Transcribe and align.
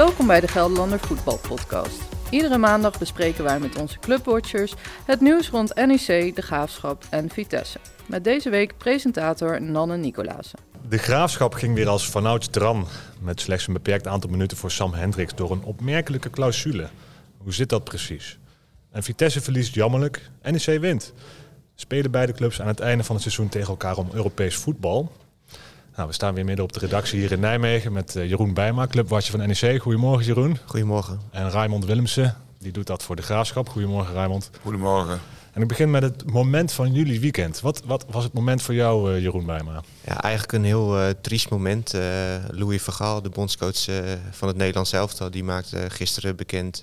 Welkom 0.00 0.26
bij 0.26 0.40
de 0.40 0.48
Gelderlander 0.48 1.00
Voetbal 1.00 1.38
Podcast. 1.38 2.00
Iedere 2.30 2.58
maandag 2.58 2.98
bespreken 2.98 3.44
wij 3.44 3.58
met 3.58 3.76
onze 3.76 3.98
clubwatchers 3.98 4.74
het 5.04 5.20
nieuws 5.20 5.50
rond 5.50 5.74
NEC, 5.74 6.36
de 6.36 6.42
Graafschap 6.42 7.04
en 7.10 7.30
Vitesse. 7.30 7.78
Met 8.06 8.24
deze 8.24 8.50
week 8.50 8.76
presentator 8.78 9.62
Nanne 9.62 9.96
Nicolaas. 9.96 10.50
De 10.88 10.98
Graafschap 10.98 11.54
ging 11.54 11.74
weer 11.74 11.88
als 11.88 12.08
vanouds 12.08 12.48
dran. 12.48 12.86
Met 13.20 13.40
slechts 13.40 13.66
een 13.66 13.72
beperkt 13.72 14.06
aantal 14.06 14.30
minuten 14.30 14.56
voor 14.56 14.70
Sam 14.70 14.92
Hendricks 14.92 15.34
door 15.34 15.50
een 15.50 15.64
opmerkelijke 15.64 16.30
clausule. 16.30 16.88
Hoe 17.38 17.54
zit 17.54 17.68
dat 17.68 17.84
precies? 17.84 18.38
En 18.90 19.02
Vitesse 19.02 19.40
verliest 19.40 19.74
jammerlijk, 19.74 20.30
NEC 20.42 20.80
wint. 20.80 21.12
Spelen 21.74 22.10
beide 22.10 22.32
clubs 22.32 22.60
aan 22.60 22.66
het 22.68 22.80
einde 22.80 23.04
van 23.04 23.14
het 23.14 23.24
seizoen 23.24 23.48
tegen 23.48 23.68
elkaar 23.68 23.96
om 23.96 24.08
Europees 24.12 24.56
voetbal. 24.56 25.12
Nou, 25.96 26.08
we 26.08 26.14
staan 26.14 26.34
weer 26.34 26.44
midden 26.44 26.64
op 26.64 26.72
de 26.72 26.78
redactie 26.78 27.20
hier 27.20 27.32
in 27.32 27.40
Nijmegen 27.40 27.92
met 27.92 28.16
eh, 28.16 28.28
Jeroen 28.28 28.54
Bijma, 28.54 28.86
clubwatcher 28.86 29.38
van 29.38 29.48
NEC. 29.48 29.82
Goedemorgen 29.82 30.26
Jeroen. 30.26 30.58
Goedemorgen. 30.66 31.20
En 31.30 31.50
Raymond 31.50 31.84
Willemsen, 31.84 32.36
die 32.58 32.72
doet 32.72 32.86
dat 32.86 33.02
voor 33.02 33.16
de 33.16 33.22
Graafschap. 33.22 33.68
Goedemorgen 33.68 34.14
Raymond. 34.14 34.50
Goedemorgen. 34.62 35.20
En 35.52 35.62
ik 35.62 35.68
begin 35.68 35.90
met 35.90 36.02
het 36.02 36.32
moment 36.32 36.72
van 36.72 36.92
jullie 36.92 37.20
weekend. 37.20 37.60
Wat, 37.60 37.82
wat 37.84 38.04
was 38.10 38.24
het 38.24 38.32
moment 38.32 38.62
voor 38.62 38.74
jou, 38.74 39.14
uh, 39.14 39.22
Jeroen 39.22 39.46
Bijma? 39.46 39.82
Ja, 40.04 40.22
eigenlijk 40.22 40.52
een 40.52 40.64
heel 40.64 40.98
uh, 40.98 41.08
triest 41.20 41.50
moment. 41.50 41.94
Uh, 41.94 42.02
Louis 42.50 42.82
Vergaal, 42.82 43.22
de 43.22 43.28
bondscoach 43.28 43.84
van 44.30 44.48
het 44.48 44.56
Nederlands 44.56 44.92
elftal, 44.92 45.30
die 45.30 45.44
maakte 45.44 45.90
gisteren 45.90 46.36
bekend 46.36 46.82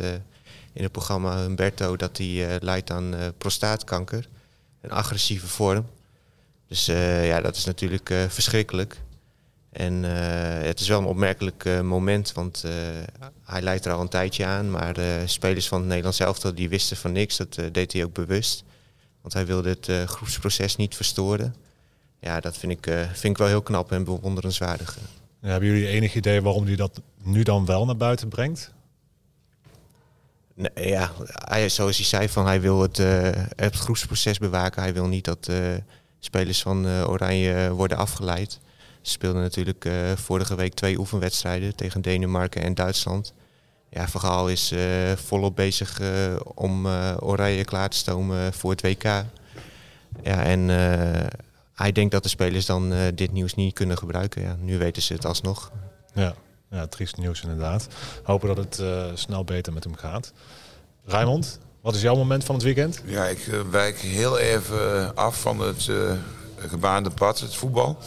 in 0.73 0.84
het 0.84 0.92
programma 0.92 1.38
Humberto 1.38 1.95
dat 1.95 2.17
hij 2.17 2.58
lijdt 2.59 2.92
aan 2.92 3.16
prostaatkanker. 3.38 4.28
Een 4.81 4.92
agressieve 4.92 5.48
vorm. 5.48 5.86
Dus 6.67 6.86
ja, 6.86 7.42
dat 7.42 7.55
is 7.55 7.66
natuurlijk 7.66 8.14
verschrikkelijk. 8.28 8.98
En 9.77 10.04
het 10.63 10.80
is 10.80 10.88
wel 10.88 10.99
een 10.99 11.05
opmerkelijk 11.05 11.81
moment, 11.84 12.34
want 12.34 12.63
hij 13.44 13.62
leidt 13.62 13.86
er 13.86 13.92
al 13.92 14.02
een 14.02 14.08
tijdje 14.08 14.45
aan. 14.45 14.72
Maar 14.72 14.94
de 14.94 15.22
spelers 15.25 15.67
van 15.67 15.80
het 15.80 15.88
Nederlands 15.88 16.20
elftal 16.20 16.56
die 16.56 16.70
wisten 16.70 16.97
van 16.97 17.11
niks. 17.11 17.38
Dat 17.38 17.59
deed 17.72 17.94
hij 17.94 18.03
ook 18.03 18.14
bewust. 18.14 18.64
Want 19.22 19.33
hij 19.33 19.45
wilde 19.45 19.70
het 19.70 20.09
groepsproces 20.09 20.75
niet 20.75 20.95
verstoren. 20.95 21.55
Ja, 22.20 22.39
dat 22.39 22.58
vind 22.58 22.72
ik, 22.72 22.94
vind 23.11 23.23
ik 23.23 23.38
wel 23.38 23.48
heel 23.48 23.61
knap 23.61 23.92
en 23.92 24.03
bewonderenswaardig. 24.03 24.98
Ja, 25.42 25.48
hebben 25.50 25.70
jullie 25.70 25.88
enig 25.88 26.16
idee 26.16 26.42
waarom 26.42 26.66
hij 26.66 26.75
dat 26.75 27.02
nu 27.23 27.44
dan 27.44 27.66
wel 27.66 27.86
naar 27.86 27.98
buiten 27.98 28.28
brengt? 28.28 28.72
Nee, 30.53 30.88
ja, 30.89 31.11
hij, 31.28 31.70
zoals 31.70 31.95
hij 31.95 32.05
zei, 32.05 32.30
van 32.30 32.45
hij 32.45 32.61
wil 32.61 32.81
het, 32.81 32.98
het 33.55 33.75
groepsproces 33.75 34.38
bewaken. 34.38 34.81
Hij 34.81 34.94
wil 34.94 35.08
niet 35.08 35.25
dat 35.25 35.50
spelers 36.20 36.61
van 36.61 36.86
Oranje 36.88 37.72
worden 37.72 37.98
afgeleid. 37.98 38.59
Ze 39.02 39.12
speelden 39.12 39.42
natuurlijk 39.42 39.90
vorige 40.16 40.56
week 40.56 40.73
twee 40.73 40.98
oefenwedstrijden 40.98 41.76
tegen 41.76 42.02
Denemarken 42.02 42.62
en 42.62 42.73
Duitsland. 42.73 43.34
Ja, 43.89 44.08
Vergaal 44.08 44.50
is 44.50 44.73
volop 45.16 45.56
bezig 45.56 46.02
om 46.54 46.88
Oranje 47.20 47.66
klaar 47.66 47.89
te 47.89 47.98
stomen 47.98 48.54
voor 48.54 48.72
het 48.72 48.81
WK. 48.81 49.04
Ja, 50.23 50.44
en 50.44 50.70
hij 51.73 51.92
denkt 51.92 52.12
dat 52.12 52.23
de 52.23 52.30
spelers 52.30 52.66
dan 52.66 52.94
dit 53.16 53.31
nieuws 53.31 53.54
niet 53.54 53.73
kunnen 53.73 53.98
gebruiken. 53.98 54.42
Ja, 54.42 54.56
nu 54.59 54.78
weten 54.78 55.02
ze 55.02 55.14
het 55.14 55.26
alsnog. 55.26 55.72
Ja. 56.14 56.36
Ja, 56.72 56.88
triest 56.88 57.17
nieuws 57.17 57.42
inderdaad. 57.42 57.88
Hopen 58.23 58.48
dat 58.48 58.58
het 58.58 58.80
uh, 58.80 59.06
snel 59.14 59.44
beter 59.44 59.73
met 59.73 59.84
hem 59.84 59.95
gaat. 59.95 60.34
Raymond, 61.06 61.59
wat 61.82 61.95
is 61.95 62.02
jouw 62.02 62.16
moment 62.16 62.44
van 62.44 62.56
het 62.56 62.64
weekend? 62.64 63.02
Ja, 63.06 63.26
ik 63.26 63.48
uh, 63.48 63.59
wijk 63.72 64.00
heel 64.00 64.38
even 64.38 65.16
af 65.16 65.42
van 65.42 65.59
het 65.59 65.88
uh, 65.88 66.11
gebaande 66.58 67.09
pad, 67.09 67.39
het 67.39 67.56
voetbal. 67.56 67.98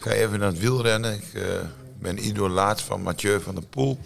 Ik 0.00 0.06
ga 0.06 0.12
even 0.12 0.38
naar 0.38 0.48
het 0.48 0.58
wielrennen. 0.58 1.14
Ik 1.14 1.42
ben 1.98 2.26
idolaat 2.26 2.80
van 2.80 3.02
Mathieu 3.02 3.40
van 3.40 3.54
der 3.54 3.64
Poel. 3.64 3.98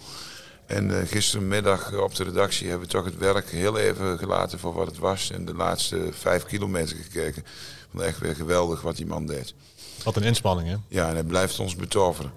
En 0.65 1.07
gistermiddag 1.07 1.93
op 1.93 2.15
de 2.15 2.23
redactie 2.23 2.69
hebben 2.69 2.87
we 2.87 2.93
toch 2.93 3.05
het 3.05 3.17
werk 3.17 3.49
heel 3.49 3.77
even 3.77 4.17
gelaten 4.17 4.59
voor 4.59 4.73
wat 4.73 4.87
het 4.87 4.97
was. 4.97 5.31
En 5.31 5.45
de 5.45 5.53
laatste 5.53 6.09
vijf 6.11 6.45
kilometer 6.45 6.97
gekeken. 6.97 7.41
Ik 7.41 7.87
vond 7.91 8.03
echt 8.03 8.19
weer 8.19 8.35
geweldig 8.35 8.81
wat 8.81 8.95
die 8.95 9.05
man 9.05 9.25
deed. 9.25 9.53
Wat 10.03 10.15
een 10.15 10.23
inspanning, 10.23 10.67
hè? 10.67 10.75
Ja, 10.87 11.07
en 11.07 11.13
hij 11.13 11.23
blijft 11.23 11.59
ons 11.59 11.75
betoveren. 11.75 12.31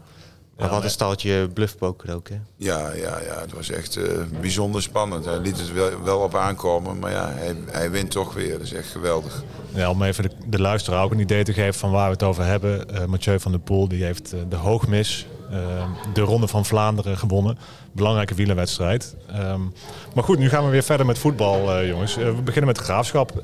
Maar 0.59 0.71
wat 0.71 0.85
een 0.85 0.91
staltje 0.91 1.49
bluffpoker 1.49 2.15
ook, 2.15 2.29
hè? 2.29 2.37
Ja, 2.57 2.93
ja, 2.93 3.21
ja, 3.21 3.41
het 3.41 3.53
was 3.53 3.71
echt 3.71 3.97
uh, 3.97 4.05
bijzonder 4.41 4.83
spannend. 4.83 5.25
Hij 5.25 5.39
liet 5.39 5.59
het 5.59 5.73
wel, 5.73 6.03
wel 6.03 6.19
op 6.19 6.35
aankomen, 6.35 6.99
maar 6.99 7.11
ja, 7.11 7.29
hij, 7.29 7.57
hij, 7.71 7.91
wint 7.91 8.11
toch 8.11 8.35
weer. 8.35 8.53
Dat 8.53 8.61
is 8.61 8.73
echt 8.73 8.91
geweldig. 8.91 9.43
Ja, 9.75 9.91
om 9.91 10.03
even 10.03 10.23
de, 10.23 10.31
de 10.47 10.61
luisteraar 10.61 11.05
ook 11.05 11.13
een 11.13 11.19
idee 11.19 11.45
te 11.45 11.53
geven 11.53 11.75
van 11.75 11.91
waar 11.91 12.07
we 12.07 12.13
het 12.13 12.23
over 12.23 12.45
hebben. 12.45 12.87
Uh, 12.93 13.05
Mathieu 13.05 13.41
van 13.41 13.53
der 13.53 13.61
Poel 13.61 13.89
die 13.89 14.05
heeft 14.05 14.35
uh, 14.35 14.41
de 14.49 14.57
hoogmis, 14.57 15.27
de 16.13 16.21
Ronde 16.21 16.49
van 16.49 16.65
Vlaanderen 16.65 17.19
gewonnen. 17.19 17.59
Belangrijke 17.93 18.35
wielerwedstrijd. 18.35 19.17
Um, 19.37 19.73
maar 20.15 20.25
goed, 20.25 20.39
nu 20.39 20.49
gaan 20.49 20.65
we 20.65 20.71
weer 20.71 20.83
verder 20.83 21.07
met 21.07 21.19
voetbal, 21.19 21.85
jongens. 21.85 22.15
we 22.15 22.33
beginnen 22.33 22.67
met 22.67 22.77
de 22.77 22.83
graafschap. 22.83 23.43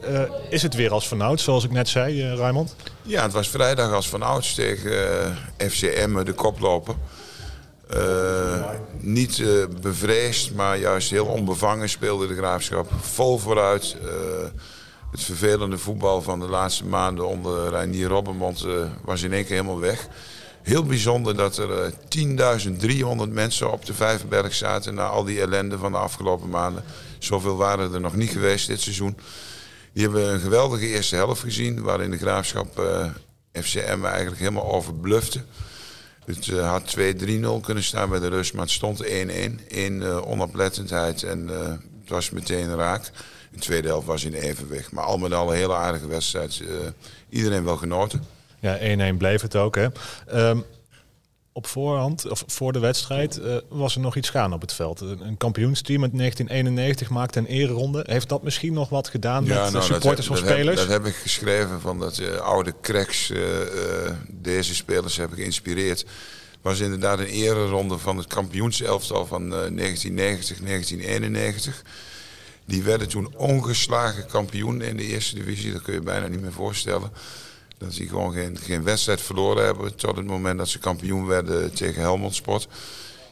is 0.49 0.63
het 0.63 0.75
weer 0.75 0.93
als 0.93 1.09
vanouds, 1.09 1.45
zoals 1.45 1.65
ik 1.65 1.71
net 1.71 1.89
zei, 1.89 2.35
Raymond? 2.35 2.77
Ja, 3.03 3.23
het 3.23 3.33
was 3.33 3.49
vrijdag 3.49 3.93
als 3.93 4.09
vanouds 4.09 4.55
tegen 4.55 5.37
FCM, 5.57 6.25
de 6.25 6.33
koploper. 6.33 6.95
Uh, 7.93 8.65
niet 8.99 9.39
uh, 9.39 9.65
bevreesd, 9.81 10.55
maar 10.55 10.79
juist 10.79 11.11
heel 11.11 11.27
onbevangen 11.27 11.89
speelde 11.89 12.27
de 12.27 12.35
graafschap. 12.35 12.93
Vol 13.01 13.39
vooruit. 13.39 13.97
Uh, 14.03 14.11
het 15.11 15.23
vervelende 15.23 15.79
voetbal 15.79 16.23
van 16.23 16.41
de 16.41 16.47
laatste 16.49 16.85
maanden 16.85 17.29
onder 17.29 17.71
Reinier 17.71 18.09
Robbenmond 18.09 18.67
was 19.05 19.23
in 19.23 19.33
één 19.33 19.43
keer 19.45 19.57
helemaal 19.57 19.81
weg. 19.81 20.09
Heel 20.65 20.85
bijzonder 20.85 21.37
dat 21.37 21.57
er 21.57 21.93
10.300 21.93 23.29
mensen 23.29 23.73
op 23.73 23.87
de 23.87 23.95
Vijverberg 23.95 24.55
zaten 24.55 24.95
na 24.95 25.07
al 25.07 25.25
die 25.25 25.41
ellende 25.41 25.79
van 25.79 25.93
de 25.93 25.99
afgelopen 25.99 26.49
maanden. 26.49 26.85
Zoveel 27.19 27.57
waren 27.57 27.95
er 27.95 28.01
nog 28.01 28.17
niet 28.17 28.31
geweest 28.31 28.67
dit 28.67 28.81
seizoen. 28.81 29.17
Die 29.93 30.03
hebben 30.03 30.33
een 30.33 30.41
geweldige 30.41 30.87
eerste 30.87 31.17
helft 31.17 31.41
gezien, 31.41 31.83
waarin 31.83 32.11
de 32.11 32.19
graafschap 32.19 32.83
FCM 33.53 34.05
eigenlijk 34.05 34.39
helemaal 34.39 34.73
overblufte. 34.73 35.41
Het 36.25 36.47
uh, 36.47 36.71
had 36.71 36.97
2-3-0 36.99 37.61
kunnen 37.63 37.85
staan 37.85 38.09
bij 38.09 38.19
de 38.19 38.29
rust, 38.29 38.55
maar 38.55 38.63
het 38.63 38.73
stond 38.73 39.05
1-1. 39.05 39.09
Eén 39.69 40.01
uh, 40.01 40.31
onoplettendheid 40.31 41.23
en 41.23 41.49
het 41.49 42.09
was 42.09 42.31
meteen 42.31 42.77
raak. 42.77 43.11
De 43.51 43.59
tweede 43.59 43.89
helft 43.89 44.07
was 44.07 44.25
in 44.25 44.35
evenwicht. 44.35 44.93
Maar 44.93 45.05
al 45.05 45.19
met 45.19 45.33
al 45.33 45.51
een 45.51 45.57
hele 45.57 45.75
aardige 45.75 46.07
wedstrijd. 46.07 46.63
iedereen 47.29 47.65
wel 47.65 47.77
genoten. 47.77 48.34
Ja, 48.65 49.13
1-1 49.13 49.17
bleef 49.17 49.43
het 49.43 49.57
ook. 49.57 49.77
Hè. 49.77 49.89
Um, 50.49 50.65
op 51.53 51.67
voorhand, 51.67 52.29
of 52.29 52.45
voor 52.47 52.73
de 52.73 52.79
wedstrijd, 52.79 53.39
uh, 53.39 53.57
was 53.69 53.95
er 53.95 54.01
nog 54.01 54.17
iets 54.17 54.31
gaan 54.31 54.53
op 54.53 54.61
het 54.61 54.73
veld. 54.73 55.01
Een 55.01 55.37
kampioensteam 55.37 56.03
uit 56.03 56.19
1991 56.19 57.11
maakte 57.11 57.39
een 57.39 57.47
ereronde. 57.47 58.05
Heeft 58.07 58.29
dat 58.29 58.43
misschien 58.43 58.73
nog 58.73 58.89
wat 58.89 59.09
gedaan 59.09 59.45
ja, 59.45 59.63
met 59.63 59.73
nou, 59.73 59.85
supporters 59.85 60.29
of 60.29 60.39
spelers? 60.39 60.81
Heb, 60.81 60.89
dat 60.89 60.97
heb 60.97 61.07
ik 61.07 61.15
geschreven, 61.15 61.81
van 61.81 61.99
dat 61.99 62.19
uh, 62.19 62.37
oude 62.37 62.75
cracks 62.83 63.31
uh, 63.31 63.39
deze 64.29 64.75
spelers 64.75 65.17
hebben 65.17 65.39
geïnspireerd. 65.39 66.05
Was 66.63 66.81
inderdaad 66.81 67.19
een 67.19 67.27
ereronde 67.27 67.99
van 67.99 68.17
het 68.17 68.27
kampioenselftal 68.27 69.27
van 69.27 69.49
1990, 69.49 70.59
1991. 70.59 71.83
Die 72.65 72.83
werden 72.83 73.09
toen 73.09 73.35
ongeslagen 73.37 74.27
kampioen 74.27 74.83
in 74.83 74.97
de 74.97 75.07
eerste 75.07 75.35
divisie. 75.35 75.73
Dat 75.73 75.83
kun 75.83 75.95
je 75.95 76.01
bijna 76.01 76.27
niet 76.27 76.41
meer 76.41 76.53
voorstellen. 76.53 77.11
Dat 77.79 77.93
ze 77.93 78.09
gewoon 78.09 78.33
geen, 78.33 78.59
geen 78.59 78.83
wedstrijd 78.83 79.21
verloren 79.21 79.65
hebben 79.65 79.97
tot 79.97 80.17
het 80.17 80.27
moment 80.27 80.59
dat 80.59 80.69
ze 80.69 80.79
kampioen 80.79 81.27
werden 81.27 81.75
tegen 81.75 82.03
Helmond 82.03 82.35
Sport. 82.35 82.69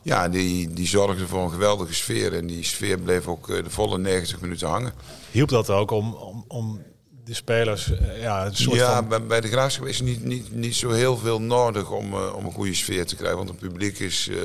Ja, 0.03 0.29
die, 0.29 0.73
die 0.73 0.87
zorgde 0.87 1.27
voor 1.27 1.43
een 1.43 1.51
geweldige 1.51 1.95
sfeer. 1.95 2.35
En 2.35 2.47
die 2.47 2.65
sfeer 2.65 2.99
bleef 2.99 3.27
ook 3.27 3.47
de 3.47 3.71
volle 3.71 3.99
90 3.99 4.41
minuten 4.41 4.69
hangen. 4.69 4.93
Hielp 5.31 5.49
dat 5.49 5.71
ook 5.71 5.91
om, 5.91 6.15
om, 6.15 6.45
om 6.49 6.83
de 7.25 7.35
spelers... 7.35 7.93
Ja, 8.21 8.47
een 8.47 8.57
soort 8.57 8.77
ja 8.77 8.95
van... 8.95 9.09
bij, 9.09 9.27
bij 9.27 9.41
de 9.41 9.49
Graafschap 9.49 9.87
is 9.87 10.01
niet, 10.01 10.25
niet, 10.25 10.55
niet 10.55 10.75
zo 10.75 10.91
heel 10.91 11.17
veel 11.17 11.41
nodig 11.41 11.91
om, 11.91 12.15
uh, 12.15 12.35
om 12.35 12.45
een 12.45 12.53
goede 12.53 12.75
sfeer 12.75 13.07
te 13.07 13.17
krijgen. 13.17 13.37
Want 13.37 13.49
het 13.49 13.59
publiek 13.59 13.99
is 13.99 14.29
uh, 14.31 14.37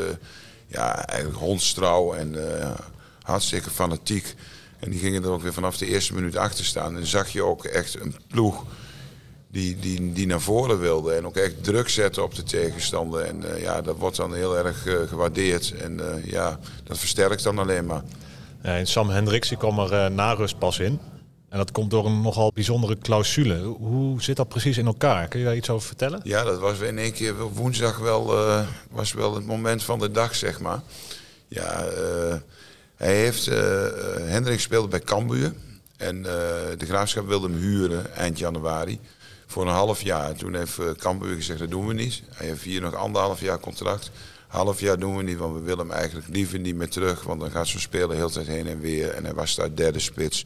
ja, 0.67 1.05
eigenlijk 1.05 1.39
hondstrouw 1.39 2.13
en 2.13 2.33
uh, 2.33 2.71
hartstikke 3.21 3.69
fanatiek. 3.69 4.35
En 4.79 4.91
die 4.91 4.99
gingen 4.99 5.23
er 5.23 5.29
ook 5.29 5.41
weer 5.41 5.53
vanaf 5.53 5.77
de 5.77 5.87
eerste 5.87 6.13
minuut 6.13 6.35
achter 6.35 6.65
staan. 6.65 6.97
En 6.97 7.05
zag 7.05 7.29
je 7.29 7.43
ook 7.43 7.65
echt 7.65 7.99
een 7.99 8.15
ploeg 8.27 8.65
die, 9.57 9.77
die, 9.79 10.13
die 10.13 10.27
naar 10.27 10.41
voren 10.41 10.79
wilde 10.79 11.13
en 11.13 11.25
ook 11.25 11.35
echt 11.35 11.63
druk 11.63 11.89
zetten 11.89 12.23
op 12.23 12.35
de 12.35 12.43
tegenstander. 12.43 13.21
En 13.21 13.43
uh, 13.43 13.61
ja, 13.61 13.81
dat 13.81 13.97
wordt 13.97 14.15
dan 14.17 14.33
heel 14.33 14.57
erg 14.57 14.85
uh, 14.85 15.07
gewaardeerd. 15.07 15.73
En 15.81 15.99
uh, 15.99 16.31
ja, 16.31 16.59
dat 16.83 16.97
versterkt 16.97 17.43
dan 17.43 17.59
alleen 17.59 17.85
maar. 17.85 18.01
Ja, 18.63 18.77
en 18.77 18.87
Sam 18.87 19.09
Hendricks 19.09 19.49
die 19.49 19.57
kwam 19.57 19.79
er 19.79 20.11
na 20.11 20.33
rust 20.33 20.57
pas 20.57 20.79
in. 20.79 20.99
En 21.49 21.57
dat 21.57 21.71
komt 21.71 21.91
door 21.91 22.05
een 22.05 22.21
nogal 22.21 22.51
bijzondere 22.53 22.97
clausule. 22.97 23.63
Hoe 23.63 24.21
zit 24.21 24.35
dat 24.35 24.47
precies 24.47 24.77
in 24.77 24.85
elkaar? 24.85 25.27
Kun 25.27 25.39
je 25.39 25.45
daar 25.45 25.55
iets 25.55 25.69
over 25.69 25.87
vertellen? 25.87 26.19
Ja, 26.23 26.43
dat 26.43 26.59
was 26.59 26.79
in 26.79 26.97
één 26.97 27.13
keer 27.13 27.35
woensdag 27.37 27.97
wel, 27.97 28.33
was 28.91 29.13
wel 29.13 29.35
het 29.35 29.45
moment 29.45 29.83
van 29.83 29.99
de 29.99 30.11
dag, 30.11 30.35
zeg 30.35 30.59
maar. 30.59 30.81
Ja, 31.47 31.85
hij 32.95 33.15
heeft, 33.15 33.45
Hendricks 34.19 34.63
speelde 34.63 34.87
bij 34.87 34.99
Cambuur. 34.99 35.53
En 35.97 36.21
de 36.77 36.85
Graafschap 36.85 37.27
wilde 37.27 37.47
hem 37.47 37.57
huren 37.57 38.15
eind 38.15 38.39
januari 38.39 38.99
voor 39.47 39.63
een 39.63 39.73
half 39.73 40.01
jaar. 40.01 40.35
Toen 40.35 40.55
heeft 40.55 40.79
uh, 40.79 40.91
Cambuur 40.91 41.35
gezegd, 41.35 41.59
dat 41.59 41.69
doen 41.69 41.87
we 41.87 41.93
niet. 41.93 42.23
Hij 42.29 42.47
heeft 42.47 42.63
hier 42.63 42.81
nog 42.81 42.95
anderhalf 42.95 43.41
jaar 43.41 43.59
contract. 43.59 44.11
half 44.47 44.79
jaar 44.79 44.99
doen 44.99 45.17
we 45.17 45.23
niet, 45.23 45.37
want 45.37 45.53
we 45.53 45.61
willen 45.61 45.87
hem 45.87 45.91
eigenlijk 45.91 46.27
liever 46.27 46.59
niet 46.59 46.75
meer 46.75 46.89
terug. 46.89 47.23
Want 47.23 47.39
dan 47.39 47.51
gaat 47.51 47.67
zo'n 47.67 47.79
speler 47.79 48.15
heel 48.15 48.29
tijd 48.29 48.47
heen 48.47 48.67
en 48.67 48.79
weer. 48.79 49.09
En 49.09 49.23
hij 49.23 49.33
was 49.33 49.55
daar 49.55 49.75
derde 49.75 49.99
spits. 49.99 50.45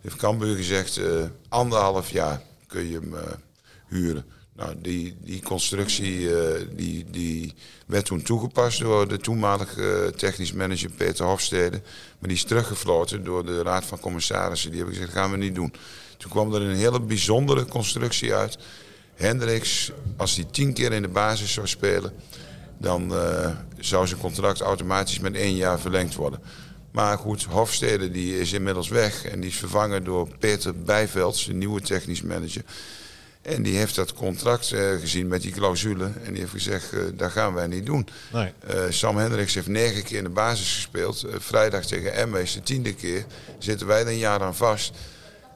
Heeft 0.00 0.16
Cambuur 0.16 0.56
gezegd, 0.56 0.98
uh, 0.98 1.24
anderhalf 1.48 2.10
jaar 2.10 2.42
kun 2.66 2.88
je 2.88 2.98
hem 2.98 3.14
uh, 3.14 3.20
huren. 3.88 4.24
Nou, 4.60 4.74
die, 4.78 5.16
die 5.24 5.42
constructie 5.42 6.18
uh, 6.18 6.36
die, 6.72 7.04
die 7.10 7.54
werd 7.86 8.04
toen 8.04 8.22
toegepast 8.22 8.80
door 8.80 9.08
de 9.08 9.18
toenmalige 9.18 10.12
technisch 10.16 10.52
manager 10.52 10.90
Peter 10.90 11.24
Hofstede. 11.24 11.80
Maar 12.18 12.28
die 12.28 12.36
is 12.36 12.44
teruggefloten 12.44 13.24
door 13.24 13.46
de 13.46 13.62
Raad 13.62 13.84
van 13.84 14.00
Commissarissen. 14.00 14.70
Die 14.70 14.78
hebben 14.78 14.96
gezegd, 14.96 15.14
dat 15.14 15.22
gaan 15.22 15.32
we 15.32 15.36
niet 15.36 15.54
doen. 15.54 15.72
Toen 16.16 16.30
kwam 16.30 16.54
er 16.54 16.62
een 16.62 16.76
hele 16.76 17.00
bijzondere 17.00 17.64
constructie 17.64 18.34
uit. 18.34 18.58
Hendricks, 19.14 19.90
als 20.16 20.36
hij 20.36 20.44
tien 20.50 20.72
keer 20.72 20.92
in 20.92 21.02
de 21.02 21.08
basis 21.08 21.52
zou 21.52 21.66
spelen, 21.66 22.12
dan 22.78 23.12
uh, 23.12 23.50
zou 23.78 24.06
zijn 24.06 24.20
contract 24.20 24.60
automatisch 24.60 25.18
met 25.18 25.34
één 25.34 25.56
jaar 25.56 25.80
verlengd 25.80 26.14
worden. 26.14 26.40
Maar 26.90 27.18
goed, 27.18 27.44
Hofstede 27.44 28.10
die 28.10 28.38
is 28.40 28.52
inmiddels 28.52 28.88
weg 28.88 29.24
en 29.24 29.40
die 29.40 29.50
is 29.50 29.56
vervangen 29.56 30.04
door 30.04 30.28
Peter 30.38 30.82
Bijvelds, 30.82 31.46
een 31.46 31.58
nieuwe 31.58 31.80
technisch 31.80 32.22
manager. 32.22 32.62
En 33.42 33.62
die 33.62 33.76
heeft 33.76 33.94
dat 33.94 34.14
contract 34.14 34.72
uh, 34.72 35.00
gezien 35.00 35.28
met 35.28 35.42
die 35.42 35.52
clausule. 35.52 36.10
En 36.24 36.32
die 36.32 36.40
heeft 36.40 36.52
gezegd, 36.52 36.92
uh, 36.92 37.02
dat 37.14 37.30
gaan 37.30 37.54
wij 37.54 37.66
niet 37.66 37.86
doen. 37.86 38.08
Nee. 38.32 38.52
Uh, 38.74 38.80
Sam 38.88 39.16
Hendricks 39.16 39.54
heeft 39.54 39.66
negen 39.66 40.02
keer 40.02 40.18
in 40.18 40.24
de 40.24 40.30
basis 40.30 40.74
gespeeld. 40.74 41.24
vrijdag 41.38 41.84
tegen 41.84 42.14
Emmen 42.14 42.40
is 42.40 42.52
de 42.52 42.60
tiende 42.60 42.94
keer. 42.94 43.24
Zitten 43.58 43.86
wij 43.86 44.00
er 44.00 44.06
een 44.06 44.18
jaar 44.18 44.42
aan 44.42 44.54
vast. 44.54 44.92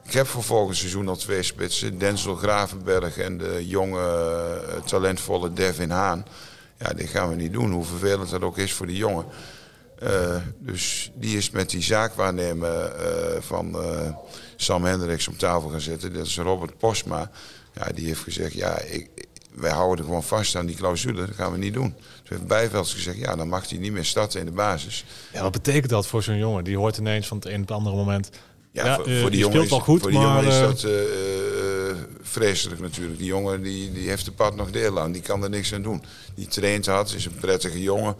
Ik 0.05 0.13
heb 0.13 0.27
voor 0.27 0.43
volgend 0.43 0.77
seizoen 0.77 1.07
al 1.07 1.15
twee 1.15 1.43
spitsen. 1.43 1.97
Denzel 1.97 2.35
Gravenberg 2.35 3.17
en 3.17 3.37
de 3.37 3.67
jonge, 3.67 4.59
talentvolle 4.85 5.53
Devin 5.53 5.89
Haan. 5.89 6.25
Ja, 6.79 6.93
dit 6.93 7.09
gaan 7.09 7.29
we 7.29 7.35
niet 7.35 7.53
doen, 7.53 7.71
hoe 7.71 7.85
vervelend 7.85 8.29
dat 8.29 8.41
ook 8.41 8.57
is 8.57 8.73
voor 8.73 8.87
die 8.87 8.97
jongen. 8.97 9.25
Dus 10.57 11.11
die 11.15 11.37
is 11.37 11.49
met 11.49 11.69
die 11.69 11.81
zaakwaarnemer 11.81 12.91
van 13.39 13.77
Sam 14.55 14.83
Hendricks 14.83 15.27
op 15.27 15.37
tafel 15.37 15.69
gaan 15.69 15.81
zitten. 15.81 16.13
Dat 16.13 16.25
is 16.25 16.37
Robert 16.37 16.77
Postma. 16.77 17.31
Ja, 17.75 17.91
die 17.93 18.05
heeft 18.05 18.21
gezegd, 18.21 18.53
ja, 18.53 18.79
ik, 18.79 19.09
wij 19.51 19.71
houden 19.71 20.05
gewoon 20.05 20.23
vast 20.23 20.55
aan 20.55 20.65
die 20.65 20.75
clausule. 20.75 21.25
Dat 21.25 21.35
gaan 21.35 21.51
we 21.51 21.57
niet 21.57 21.73
doen. 21.73 21.93
Toen 21.93 22.37
heeft 22.37 22.47
Bijvelds 22.47 22.93
gezegd, 22.93 23.17
ja, 23.17 23.35
dan 23.35 23.47
mag 23.47 23.69
hij 23.69 23.77
niet 23.77 23.91
meer 23.91 24.05
starten 24.05 24.39
in 24.39 24.45
de 24.45 24.51
basis. 24.51 25.05
Ja, 25.33 25.41
wat 25.41 25.51
betekent 25.51 25.89
dat 25.89 26.07
voor 26.07 26.23
zo'n 26.23 26.37
jongen? 26.37 26.63
Die 26.63 26.77
hoort 26.77 26.97
ineens 26.97 27.27
van 27.27 27.37
het 27.37 27.45
een 27.45 27.61
op 27.61 27.67
het 27.67 27.71
andere 27.71 27.95
moment... 27.95 28.29
Ja, 28.71 28.85
ja 28.85 28.95
voor, 28.95 29.09
voor, 29.09 29.31
die 29.31 29.39
jongen 29.39 29.63
is, 29.63 29.69
wel 29.69 29.79
goed, 29.79 30.01
voor 30.01 30.11
die 30.11 30.19
maar, 30.19 30.43
jongen 30.43 30.71
is 30.73 30.81
dat 30.81 30.91
vreselijk 32.21 32.81
natuurlijk. 32.81 33.17
Die 33.17 33.27
jongen 33.27 33.61
die, 33.61 33.91
die 33.91 34.09
heeft 34.09 34.25
de 34.25 34.31
pad 34.31 34.55
nog 34.55 34.71
deel 34.71 34.99
aan. 34.99 35.11
Die 35.11 35.21
kan 35.21 35.43
er 35.43 35.49
niks 35.49 35.73
aan 35.73 35.81
doen. 35.81 36.03
Die 36.35 36.47
traint 36.47 36.85
had, 36.85 37.13
is 37.13 37.25
een 37.25 37.35
prettige 37.35 37.81
jongen. 37.81 38.15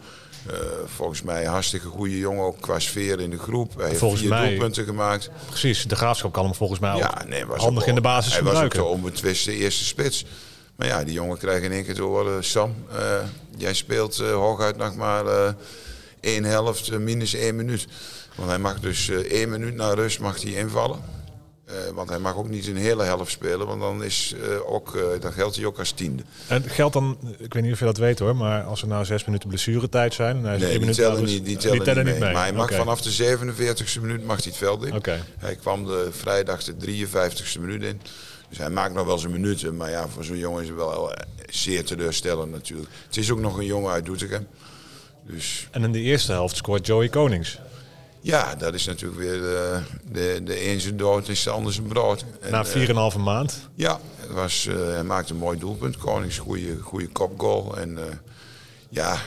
Uh, 0.50 0.54
volgens 0.86 1.22
mij 1.22 1.44
een 1.44 1.50
hartstikke 1.50 1.86
goede 1.86 2.18
jongen, 2.18 2.44
ook 2.44 2.60
qua 2.60 2.78
sfeer 2.78 3.20
in 3.20 3.30
de 3.30 3.38
groep. 3.38 3.76
Hij 3.76 3.86
heeft 3.86 3.98
volgens 3.98 4.20
vier 4.20 4.30
mij, 4.30 4.48
doelpunten 4.48 4.84
gemaakt. 4.84 5.30
Precies, 5.46 5.84
de 5.84 5.96
graafschap 5.96 6.32
kan 6.32 6.44
hem 6.44 6.54
volgens 6.54 6.80
mij 6.80 6.96
ja, 6.96 7.06
ook 7.06 7.28
nee, 7.28 7.46
was 7.46 7.62
handig 7.62 7.82
ook, 7.82 7.88
in 7.88 7.94
de 7.94 8.00
basis 8.00 8.32
hij 8.32 8.42
gebruiken. 8.42 8.78
Hij 8.78 8.88
was 8.88 8.94
ook 8.94 9.00
de 9.00 9.06
onbetwiste 9.06 9.56
eerste 9.56 9.84
spits. 9.84 10.24
Maar 10.76 10.86
ja, 10.86 11.04
die 11.04 11.12
jongen 11.12 11.38
krijgt 11.38 11.62
in 11.62 11.72
één 11.72 11.84
keer 11.84 11.94
te 11.94 12.02
horen... 12.02 12.44
Sam, 12.44 12.74
uh, 12.92 12.98
jij 13.56 13.74
speelt 13.74 14.20
uh, 14.20 14.32
hooguit 14.32 14.76
nog 14.76 14.94
maar 14.94 15.54
één 16.20 16.44
helft, 16.44 16.98
minus 16.98 17.34
één 17.34 17.56
minuut. 17.56 17.86
Want 18.34 18.48
hij 18.48 18.58
mag 18.58 18.80
dus 18.80 19.08
één 19.08 19.50
minuut 19.50 19.74
na 19.74 19.94
rust 19.94 20.20
mag 20.20 20.42
hij 20.42 20.52
invallen. 20.52 21.15
Uh, 21.70 21.74
want 21.94 22.08
hij 22.08 22.18
mag 22.18 22.36
ook 22.36 22.48
niet 22.48 22.66
een 22.66 22.76
hele 22.76 23.02
helft 23.02 23.30
spelen, 23.30 23.66
want 23.66 23.80
dan, 23.80 24.04
is, 24.04 24.34
uh, 24.36 24.72
ook, 24.72 24.94
uh, 24.94 25.02
dan 25.20 25.32
geldt 25.32 25.56
hij 25.56 25.64
ook 25.64 25.78
als 25.78 25.90
tiende. 25.90 26.22
En 26.48 26.62
geldt 26.62 26.92
dan, 26.92 27.18
ik 27.38 27.54
weet 27.54 27.62
niet 27.62 27.72
of 27.72 27.78
je 27.78 27.84
dat 27.84 27.96
weet 27.96 28.18
hoor, 28.18 28.36
maar 28.36 28.62
als 28.62 28.82
er 28.82 28.88
nou 28.88 29.04
zes 29.04 29.24
minuten 29.24 29.48
blessuretijd 29.48 30.14
zijn... 30.14 30.40
Nee, 30.40 30.78
die 30.78 30.90
tellen, 30.90 31.24
niet, 31.24 31.44
die 31.44 31.56
tellen, 31.56 31.76
die 31.76 31.86
tellen 31.86 32.04
niet, 32.04 32.12
mee. 32.12 32.22
mee. 32.22 32.32
Maar 32.32 32.42
hij 32.42 32.52
mag 32.52 32.64
okay. 32.64 32.78
vanaf 32.78 33.00
de 33.00 33.36
47e 33.36 34.00
minuut 34.00 34.24
mag 34.24 34.36
hij 34.36 34.46
het 34.46 34.56
veld 34.56 34.84
in. 34.84 34.94
Okay. 34.94 35.22
Hij 35.38 35.56
kwam 35.56 35.84
de 35.84 36.08
vrijdag 36.10 36.64
de 36.64 37.06
53e 37.06 37.60
minuut 37.60 37.82
in. 37.82 38.00
Dus 38.48 38.58
hij 38.58 38.70
maakt 38.70 38.94
nog 38.94 39.06
wel 39.06 39.18
zijn 39.18 39.32
minuten, 39.32 39.76
maar 39.76 39.90
ja, 39.90 40.08
voor 40.08 40.24
zo'n 40.24 40.38
jongen 40.38 40.62
is 40.62 40.68
het 40.68 40.76
wel 40.76 41.12
zeer 41.48 41.84
teleurstellend 41.84 42.52
natuurlijk. 42.52 42.90
Het 43.06 43.16
is 43.16 43.30
ook 43.30 43.40
nog 43.40 43.58
een 43.58 43.66
jongen 43.66 43.92
uit 43.92 44.06
Doetinchem. 44.06 44.46
Dus. 45.22 45.68
En 45.70 45.84
in 45.84 45.92
de 45.92 46.00
eerste 46.00 46.32
helft 46.32 46.56
scoort 46.56 46.86
Joey 46.86 47.08
Konings. 47.08 47.58
Ja, 48.26 48.54
dat 48.54 48.74
is 48.74 48.86
natuurlijk 48.86 49.20
weer 49.20 49.40
de, 49.40 49.80
de, 50.12 50.40
de 50.44 50.68
een 50.68 50.80
zijn 50.80 50.96
dood 50.96 51.28
is 51.28 51.42
de 51.42 51.50
ander 51.50 51.72
zijn 51.72 51.86
brood. 51.86 52.24
En, 52.40 52.50
Na 52.50 52.66
4,5 52.66 52.70
uh, 52.72 53.16
maand? 53.16 53.68
Ja, 53.74 54.00
het 54.16 54.30
was, 54.30 54.66
uh, 54.66 54.74
hij 54.76 55.02
maakte 55.02 55.32
een 55.32 55.38
mooi 55.38 55.58
doelpunt. 55.58 55.96
Konings, 55.96 56.38
goede, 56.38 56.80
goede 56.80 57.08
kopgoal. 57.08 57.76
En 57.76 57.90
uh, 57.90 58.04
ja, 58.88 59.18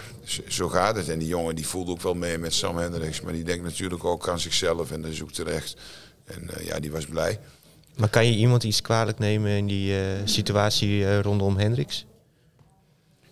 zo 0.48 0.70
gaat 0.70 0.96
het. 0.96 1.10
En 1.10 1.20
die 1.20 1.28
jongen 1.28 1.56
die 1.56 1.68
voelt 1.68 1.90
ook 1.90 2.02
wel 2.02 2.14
mee 2.14 2.38
met 2.38 2.54
Sam 2.54 2.78
Hendricks. 2.78 3.22
Maar 3.22 3.34
die 3.34 3.44
denkt 3.44 3.64
natuurlijk 3.64 4.04
ook 4.04 4.28
aan 4.28 4.40
zichzelf 4.40 4.92
en 4.92 5.02
dat 5.02 5.12
is 5.12 5.22
ook 5.22 5.32
terecht. 5.32 5.76
En 6.26 6.50
ja, 6.64 6.80
die 6.80 6.92
was 6.92 7.06
blij. 7.06 7.40
Maar 7.96 8.10
kan 8.10 8.26
je 8.26 8.38
iemand 8.38 8.64
iets 8.64 8.82
kwalijk 8.82 9.20
nemen 9.20 9.52
in 9.52 9.68
die 9.68 9.96
situatie 10.26 11.22
rondom 11.22 11.58
Hendricks? 11.58 12.06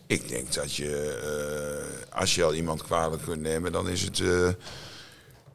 Ik 0.05 0.27
denk 0.27 0.53
dat 0.53 0.75
je, 0.75 2.05
als 2.09 2.35
je 2.35 2.43
al 2.43 2.53
iemand 2.53 2.83
kwalijk 2.83 3.21
kunt 3.21 3.41
nemen, 3.41 3.71
dan 3.71 3.89
is 3.89 4.01
het 4.01 4.21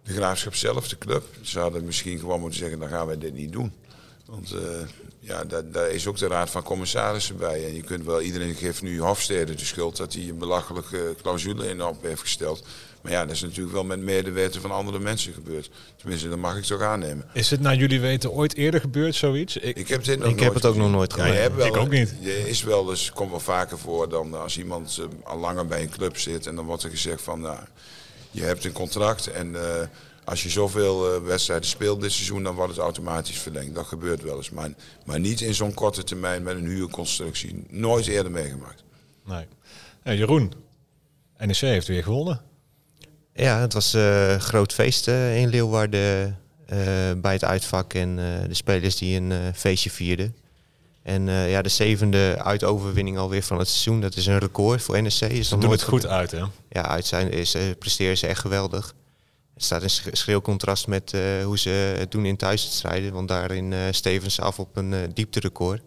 de 0.04 0.12
graafschap 0.12 0.54
zelf, 0.54 0.88
de 0.88 0.98
club. 0.98 1.24
Ze 1.40 1.58
hadden 1.58 1.84
misschien 1.84 2.18
gewoon 2.18 2.40
moeten 2.40 2.58
zeggen, 2.58 2.78
dan 2.78 2.88
gaan 2.88 3.06
wij 3.06 3.18
dit 3.18 3.34
niet 3.34 3.52
doen. 3.52 3.72
Want 4.26 4.52
uh, 4.52 4.60
ja, 5.20 5.44
daar, 5.44 5.70
daar, 5.70 5.90
is 5.90 6.06
ook 6.06 6.18
de 6.18 6.26
raad 6.26 6.50
van 6.50 6.62
commissarissen 6.62 7.36
bij. 7.36 7.66
En 7.66 7.74
je 7.74 7.82
kunt 7.82 8.04
wel, 8.04 8.20
iedereen 8.20 8.54
geeft 8.54 8.82
nu 8.82 9.00
Hofstede 9.00 9.54
de 9.54 9.64
schuld 9.64 9.96
dat 9.96 10.12
hij 10.12 10.28
een 10.28 10.38
belachelijke 10.38 11.14
clausule 11.22 11.68
in 11.68 11.82
op 11.82 12.02
heeft 12.02 12.20
gesteld. 12.20 12.64
Maar 13.02 13.12
ja, 13.12 13.24
dat 13.24 13.34
is 13.34 13.42
natuurlijk 13.42 13.74
wel 13.74 13.84
met 13.84 14.00
medeweten 14.00 14.60
van 14.60 14.70
andere 14.70 14.98
mensen 14.98 15.32
gebeurd. 15.32 15.70
Tenminste, 15.96 16.28
dat 16.28 16.38
mag 16.38 16.56
ik 16.56 16.64
toch 16.64 16.80
aannemen. 16.80 17.26
Is 17.32 17.50
het 17.50 17.60
naar 17.60 17.76
jullie 17.76 18.00
weten 18.00 18.32
ooit 18.32 18.54
eerder 18.54 18.80
gebeurd, 18.80 19.14
zoiets? 19.14 19.56
Ik, 19.56 19.76
ik 19.76 19.88
heb, 19.88 20.04
dit 20.04 20.18
nog 20.18 20.28
ik 20.28 20.40
heb 20.40 20.54
het 20.54 20.64
ook 20.64 20.76
nog 20.76 20.90
nooit 20.90 21.12
gedaan. 21.12 21.32
Ja, 21.32 21.64
ik 21.64 21.76
ook 21.76 21.90
niet. 21.90 22.14
Je 22.20 22.48
is 22.48 22.62
wel 22.62 22.84
dus, 22.84 23.12
komt 23.12 23.30
wel 23.30 23.40
vaker 23.40 23.78
voor 23.78 24.08
dan 24.08 24.34
als 24.34 24.58
iemand 24.58 24.98
uh, 25.00 25.06
al 25.24 25.38
langer 25.38 25.66
bij 25.66 25.82
een 25.82 25.90
club 25.90 26.18
zit 26.18 26.46
en 26.46 26.56
dan 26.56 26.64
wordt 26.64 26.82
er 26.82 26.90
gezegd 26.90 27.22
van, 27.22 27.40
nou, 27.40 27.58
je 28.32 28.42
hebt 28.42 28.64
een 28.64 28.72
contract 28.72 29.26
en 29.26 29.48
uh, 29.48 29.60
als 30.24 30.42
je 30.42 30.48
zoveel 30.48 31.14
uh, 31.14 31.26
wedstrijden 31.26 31.68
speelt 31.68 32.00
dit 32.00 32.12
seizoen, 32.12 32.42
dan 32.42 32.54
wordt 32.54 32.72
het 32.72 32.80
automatisch 32.80 33.38
verlengd. 33.38 33.74
Dat 33.74 33.86
gebeurt 33.86 34.22
wel 34.22 34.36
eens. 34.36 34.50
Maar, 34.50 34.70
maar 35.04 35.20
niet 35.20 35.40
in 35.40 35.54
zo'n 35.54 35.74
korte 35.74 36.04
termijn 36.04 36.42
met 36.42 36.56
een 36.56 36.66
huurconstructie. 36.66 37.64
Nooit 37.68 38.06
eerder 38.06 38.32
meegemaakt. 38.32 38.82
Nee. 39.26 39.46
En 40.02 40.16
Jeroen, 40.16 40.52
NEC 41.38 41.56
heeft 41.56 41.86
weer 41.86 42.02
gewonnen. 42.02 42.40
Ja, 43.34 43.60
het 43.60 43.72
was 43.72 43.92
een 43.92 44.00
uh, 44.00 44.36
groot 44.36 44.72
feest 44.72 45.08
uh, 45.08 45.36
in 45.36 45.48
Leeuwarden 45.48 46.36
bij 47.16 47.32
het 47.32 47.44
uitvak 47.44 47.94
en 47.94 48.16
de 48.16 48.54
spelers 48.54 48.96
die 48.96 49.20
een 49.20 49.54
feestje 49.54 49.90
vierden. 49.90 50.36
En 51.02 51.26
ja, 51.26 51.62
de 51.62 51.68
zevende 51.68 52.42
uitoverwinning 52.42 53.18
alweer 53.18 53.42
van 53.42 53.58
het 53.58 53.68
seizoen, 53.68 54.00
dat 54.00 54.16
is 54.16 54.26
een 54.26 54.38
record 54.38 54.82
voor 54.82 55.02
NEC. 55.02 55.20
Is 55.20 55.48
ze 55.48 55.58
doen 55.58 55.70
het 55.70 55.82
goed 55.82 56.06
uit, 56.06 56.30
hè? 56.30 56.42
Ja, 56.68 56.88
uit 56.88 57.06
zijn 57.06 57.30
is, 57.30 57.56
presteren 57.78 58.18
ze 58.18 58.26
echt 58.26 58.40
geweldig. 58.40 58.94
Het 59.54 59.64
staat 59.64 59.82
in 59.82 60.16
schril 60.16 60.40
contrast 60.40 60.86
met 60.86 61.12
uh, 61.12 61.44
hoe 61.44 61.58
ze 61.58 61.68
het 61.98 62.10
doen 62.10 62.26
in 62.26 62.36
thuiswedstrijden. 62.36 63.12
Want 63.12 63.28
daarin 63.28 63.72
uh, 63.72 63.78
Stevens 63.90 64.40
af 64.40 64.58
op 64.58 64.76
een 64.76 64.92
uh, 64.92 64.98
diepterecord. 65.14 65.82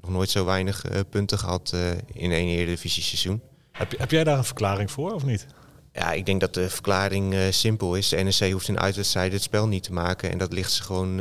Nog 0.00 0.10
nooit 0.10 0.30
zo 0.30 0.44
weinig 0.44 0.84
punten 1.10 1.38
gehad 1.38 1.74
in 2.12 2.32
één 2.32 2.48
Eredivisie 2.48 3.02
seizoen. 3.02 3.42
Heb, 3.72 3.98
heb 3.98 4.10
jij 4.10 4.24
daar 4.24 4.38
een 4.38 4.44
verklaring 4.44 4.90
voor 4.90 5.12
of 5.12 5.24
niet? 5.24 5.46
Ja, 5.92 6.12
ik 6.12 6.26
denk 6.26 6.40
dat 6.40 6.54
de 6.54 6.70
verklaring 6.70 7.34
simpel 7.50 7.94
is. 7.94 8.08
De 8.08 8.16
NEC 8.16 8.52
hoeft 8.52 8.68
in 8.68 8.80
uitwedstrijden 8.80 9.34
het 9.34 9.42
spel 9.42 9.66
niet 9.68 9.82
te 9.82 9.92
maken. 9.92 10.30
En 10.30 10.38
dat 10.38 10.52
ligt 10.52 10.72
ze 10.72 10.82
gewoon 10.82 11.20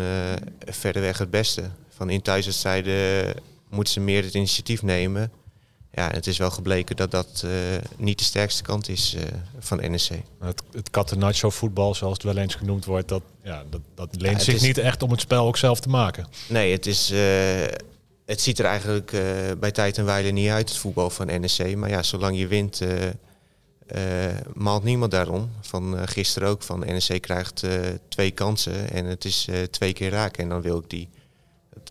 verderweg 0.65 1.17
het 1.17 1.29
beste. 1.29 1.61
Van 1.95 2.09
in 2.09 2.21
thuiswedstrijden 2.21 3.33
moeten 3.69 3.93
ze 3.93 3.99
meer 3.99 4.23
het 4.23 4.33
initiatief 4.33 4.81
nemen 4.81 5.31
ja, 5.95 6.09
het 6.11 6.27
is 6.27 6.37
wel 6.37 6.51
gebleken 6.51 6.95
dat 6.95 7.11
dat 7.11 7.41
uh, 7.45 7.51
niet 7.97 8.17
de 8.17 8.23
sterkste 8.23 8.63
kant 8.63 8.89
is 8.89 9.15
uh, 9.15 9.21
van 9.59 9.77
NEC. 9.77 10.09
Het, 10.39 10.63
het 10.71 10.89
catenaccio 10.89 11.49
voetbal, 11.49 11.95
zoals 11.95 12.13
het 12.13 12.23
wel 12.23 12.37
eens 12.37 12.55
genoemd 12.55 12.85
wordt, 12.85 13.07
dat, 13.07 13.21
ja, 13.43 13.63
dat, 13.69 13.81
dat 13.95 14.21
leent 14.21 14.37
ja, 14.37 14.43
zich 14.43 14.53
is, 14.53 14.61
niet 14.61 14.77
echt 14.77 15.03
om 15.03 15.11
het 15.11 15.19
spel 15.19 15.47
ook 15.47 15.57
zelf 15.57 15.79
te 15.79 15.89
maken. 15.89 16.27
Nee, 16.49 16.71
het, 16.71 16.85
is, 16.85 17.11
uh, 17.11 17.19
het 18.25 18.41
ziet 18.41 18.59
er 18.59 18.65
eigenlijk 18.65 19.11
bij 19.59 19.71
tijd 19.71 19.97
en 19.97 20.05
wijle 20.05 20.29
niet 20.29 20.49
uit, 20.49 20.69
het 20.69 20.77
voetbal 20.77 21.09
van 21.09 21.25
NEC. 21.25 21.75
Maar 21.75 21.89
ja, 21.89 22.03
zolang 22.03 22.37
je 22.37 22.47
wint, 22.47 22.81
maalt 24.53 24.83
niemand 24.83 25.11
daarom. 25.11 25.49
Van 25.61 26.07
gisteren 26.07 26.49
ook, 26.49 26.63
van 26.63 26.79
NEC 26.79 27.21
krijgt 27.21 27.63
twee 28.07 28.31
kansen 28.31 28.89
en 28.89 29.05
het 29.05 29.25
is 29.25 29.47
twee 29.69 29.93
keer 29.93 30.09
raken. 30.09 30.43
En 30.43 30.49
dan 30.49 30.61
wil 30.61 30.77
ik 30.77 30.89
die 30.89 31.09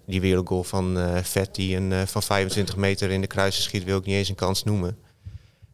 die 0.06 0.20
wereldgoal 0.20 0.64
van 0.64 0.98
uh, 0.98 1.16
Vet 1.22 1.54
die 1.54 1.76
een, 1.76 1.90
uh, 1.90 2.02
van 2.02 2.22
25 2.22 2.76
meter 2.76 3.10
in 3.10 3.20
de 3.20 3.26
kruisen 3.26 3.62
schiet, 3.62 3.84
wil 3.84 3.98
ik 3.98 4.04
niet 4.04 4.14
eens 4.14 4.28
een 4.28 4.34
kans 4.34 4.64
noemen. 4.64 4.98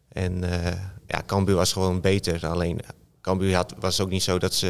En 0.09 0.43
uh, 0.43 0.65
ja, 1.07 1.21
Cambuur 1.25 1.55
was 1.55 1.73
gewoon 1.73 2.01
beter. 2.01 2.47
Alleen 2.47 2.79
Cambuur 3.21 3.55
had, 3.55 3.73
was 3.79 4.01
ook 4.01 4.09
niet 4.09 4.23
zo 4.23 4.39
dat 4.39 4.53
ze 4.53 4.67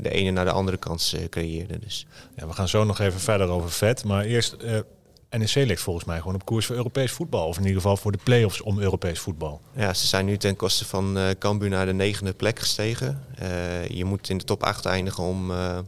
de 0.00 0.10
ene 0.10 0.30
naar 0.30 0.44
de 0.44 0.50
andere 0.50 0.76
kans 0.76 1.16
creëerden. 1.30 1.80
Dus. 1.80 2.06
Ja, 2.36 2.46
we 2.46 2.52
gaan 2.52 2.68
zo 2.68 2.84
nog 2.84 2.98
even 3.00 3.20
verder 3.20 3.48
over 3.48 3.70
Vet. 3.70 4.04
Maar 4.04 4.24
eerst 4.24 4.56
NEC 5.30 5.54
ligt 5.54 5.82
volgens 5.82 6.04
mij 6.04 6.18
gewoon 6.18 6.34
op 6.34 6.44
koers 6.44 6.66
voor 6.66 6.76
Europees 6.76 7.12
voetbal. 7.12 7.46
Of 7.46 7.56
in 7.56 7.62
ieder 7.62 7.80
geval 7.80 7.96
voor 7.96 8.12
de 8.12 8.18
play-offs 8.22 8.60
om 8.60 8.78
Europees 8.78 9.18
voetbal. 9.18 9.60
Ja, 9.72 9.94
ze 9.94 10.06
zijn 10.06 10.24
nu 10.24 10.36
ten 10.36 10.56
koste 10.56 10.84
van 10.84 11.18
uh, 11.18 11.30
Cambuur 11.38 11.68
naar 11.68 11.86
de 11.86 11.92
negende 11.92 12.32
plek 12.32 12.58
gestegen. 12.58 13.24
Uh, 13.42 13.86
je 13.88 14.04
moet 14.04 14.28
in 14.28 14.38
de 14.38 14.44
top 14.44 14.62
8 14.62 14.86
eindigen 14.86 15.24
om 15.24 15.50
uh, 15.50 15.78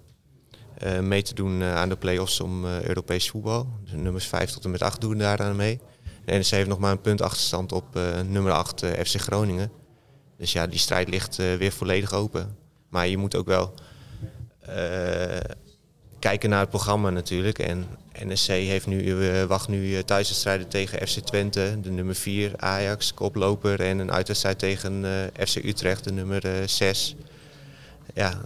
mee 1.01 1.23
te 1.23 1.35
doen 1.35 1.63
aan 1.63 1.89
de 1.89 1.97
play-offs 1.97 2.41
om 2.41 2.65
Europees 2.65 3.31
voetbal. 3.31 3.69
De 3.91 3.97
nummers 3.97 4.27
5 4.27 4.51
tot 4.51 4.65
en 4.65 4.71
met 4.71 4.83
8 4.83 5.01
doen 5.01 5.19
daaraan 5.19 5.57
mee. 5.57 5.81
De 6.25 6.33
NEC 6.33 6.47
heeft 6.47 6.69
nog 6.69 6.79
maar 6.79 6.93
een 6.93 7.01
punt 7.01 7.23
achterstand 7.23 7.73
op 7.73 7.99
nummer 8.27 8.53
8 8.53 8.85
FC 9.05 9.21
Groningen. 9.21 9.71
Dus 10.37 10.53
ja, 10.53 10.67
die 10.67 10.79
strijd 10.79 11.09
ligt 11.09 11.37
weer 11.37 11.73
volledig 11.73 12.13
open. 12.13 12.57
Maar 12.89 13.09
je 13.09 13.17
moet 13.17 13.37
ook 13.37 13.47
wel 13.47 13.75
kijken 16.19 16.51
naar 16.51 16.61
het 16.61 16.69
programma 16.69 17.11
natuurlijk. 17.11 17.59
En 17.59 17.87
NSC 18.13 18.47
heeft 18.47 18.87
nu, 18.87 19.03
uh, 19.03 19.43
wacht 19.45 19.69
nu 19.69 19.89
uh, 19.89 19.99
thuiswedstrijden 19.99 20.69
tegen 20.69 21.09
FC 21.09 21.19
Twente, 21.19 21.79
de 21.83 21.91
nummer 21.91 22.15
4, 22.15 22.53
Ajax, 22.57 23.15
koploper. 23.15 23.81
En 23.81 23.99
een 23.99 24.13
uitwedstrijd 24.13 24.59
tegen 24.59 25.05
uh, 25.05 25.47
FC 25.47 25.57
Utrecht, 25.57 26.05
de 26.05 26.13
nummer 26.13 26.69
6. 26.69 27.17
Ja, 28.15 28.41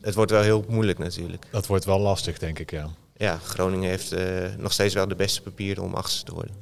het 0.00 0.14
wordt 0.14 0.30
wel 0.30 0.42
heel 0.42 0.64
moeilijk 0.68 0.98
natuurlijk. 0.98 1.46
Dat 1.50 1.66
wordt 1.66 1.84
wel 1.84 1.98
lastig, 2.00 2.38
denk 2.38 2.58
ik, 2.58 2.70
ja. 2.70 2.88
Ja, 3.16 3.38
Groningen 3.38 3.88
heeft 3.88 4.14
nog 4.58 4.72
steeds 4.72 4.94
wel 4.94 5.08
de 5.08 5.14
beste 5.14 5.42
papieren 5.42 5.82
om 5.82 5.94
achtste 5.94 6.24
te 6.24 6.34
worden. 6.34 6.54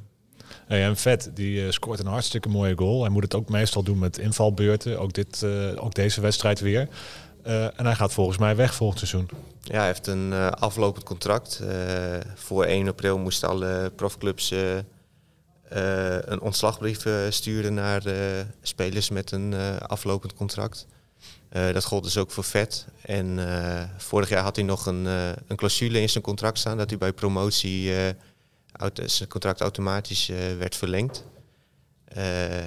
Hey, 0.67 0.83
en 0.83 0.97
Vet, 0.97 1.31
die 1.33 1.71
scoort 1.71 1.99
een 1.99 2.05
hartstikke 2.05 2.49
mooie 2.49 2.75
goal. 2.77 3.01
Hij 3.01 3.09
moet 3.09 3.23
het 3.23 3.35
ook 3.35 3.49
meestal 3.49 3.83
doen 3.83 3.99
met 3.99 4.17
invalbeurten. 4.17 4.99
Ook, 4.99 5.13
dit, 5.13 5.45
ook 5.75 5.93
deze 5.93 6.21
wedstrijd 6.21 6.59
weer. 6.59 6.87
en 7.43 7.85
hij 7.85 7.95
gaat 7.95 8.13
volgens 8.13 8.37
mij 8.37 8.55
weg 8.55 8.75
volgend 8.75 8.99
seizoen. 8.99 9.29
Ja, 9.61 9.77
hij 9.77 9.85
heeft 9.85 10.07
een 10.07 10.33
aflopend 10.51 11.05
contract. 11.05 11.61
Voor 12.35 12.63
1 12.63 12.87
april 12.87 13.17
moesten 13.17 13.49
alle 13.49 13.91
profclubs 13.95 14.53
een 15.69 16.41
ontslagbrief 16.41 17.05
sturen 17.29 17.73
naar 17.73 18.03
spelers 18.61 19.09
met 19.09 19.31
een 19.31 19.55
aflopend 19.79 20.33
contract. 20.33 20.87
Dat 21.49 21.83
gold 21.83 22.03
dus 22.03 22.17
ook 22.17 22.31
voor 22.31 22.43
Vet. 22.43 22.87
En 23.01 23.39
vorig 23.97 24.29
jaar 24.29 24.43
had 24.43 24.55
hij 24.55 24.65
nog 24.65 24.85
een, 24.85 25.05
een 25.47 25.55
clausule 25.55 26.01
in 26.01 26.09
zijn 26.09 26.23
contract 26.23 26.57
staan 26.57 26.77
dat 26.77 26.89
hij 26.89 26.99
bij 26.99 27.13
promotie 27.13 27.91
zijn 29.05 29.29
contract 29.29 29.61
automatisch 29.61 30.31
werd 30.57 30.75
verlengd. 30.75 31.23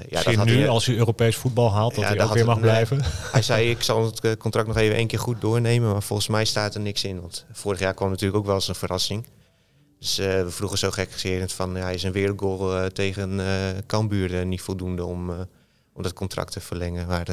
Ja, 0.08 0.30
je 0.30 0.36
nu, 0.44 0.68
als 0.68 0.86
u 0.86 0.96
Europees 0.96 1.36
voetbal 1.36 1.72
haalt, 1.72 1.94
dat 1.94 2.04
hij 2.04 2.24
ook 2.24 2.34
weer 2.34 2.44
mag 2.44 2.60
blijven? 2.60 3.02
Hij 3.32 3.42
zei, 3.42 3.70
ik 3.70 3.82
zal 3.82 4.04
het 4.04 4.36
contract 4.36 4.68
nog 4.68 4.76
even 4.76 4.96
één 4.96 5.06
keer 5.06 5.18
goed 5.18 5.40
doornemen. 5.40 5.92
Maar 5.92 6.02
volgens 6.02 6.28
mij 6.28 6.44
staat 6.44 6.74
er 6.74 6.80
niks 6.80 7.04
in. 7.04 7.20
Want 7.20 7.46
vorig 7.52 7.78
jaar 7.78 7.94
kwam 7.94 8.10
natuurlijk 8.10 8.38
ook 8.38 8.46
wel 8.46 8.54
eens 8.54 8.68
een 8.68 8.74
verrassing. 8.74 9.26
Dus 9.98 10.16
we 10.16 10.46
vroegen 10.48 10.78
zo 10.78 10.90
gekgeserend 10.90 11.52
van, 11.52 11.74
ja, 11.74 11.90
is 11.90 12.02
een 12.02 12.12
wereldgoal 12.12 12.90
tegen 12.90 13.40
Cambuur 13.86 14.46
niet 14.46 14.60
voldoende 14.60 15.04
om, 15.04 15.30
om 15.92 16.02
dat 16.02 16.12
contract 16.12 16.52
te 16.52 16.60
verlengen. 16.60 17.06
Maar 17.06 17.26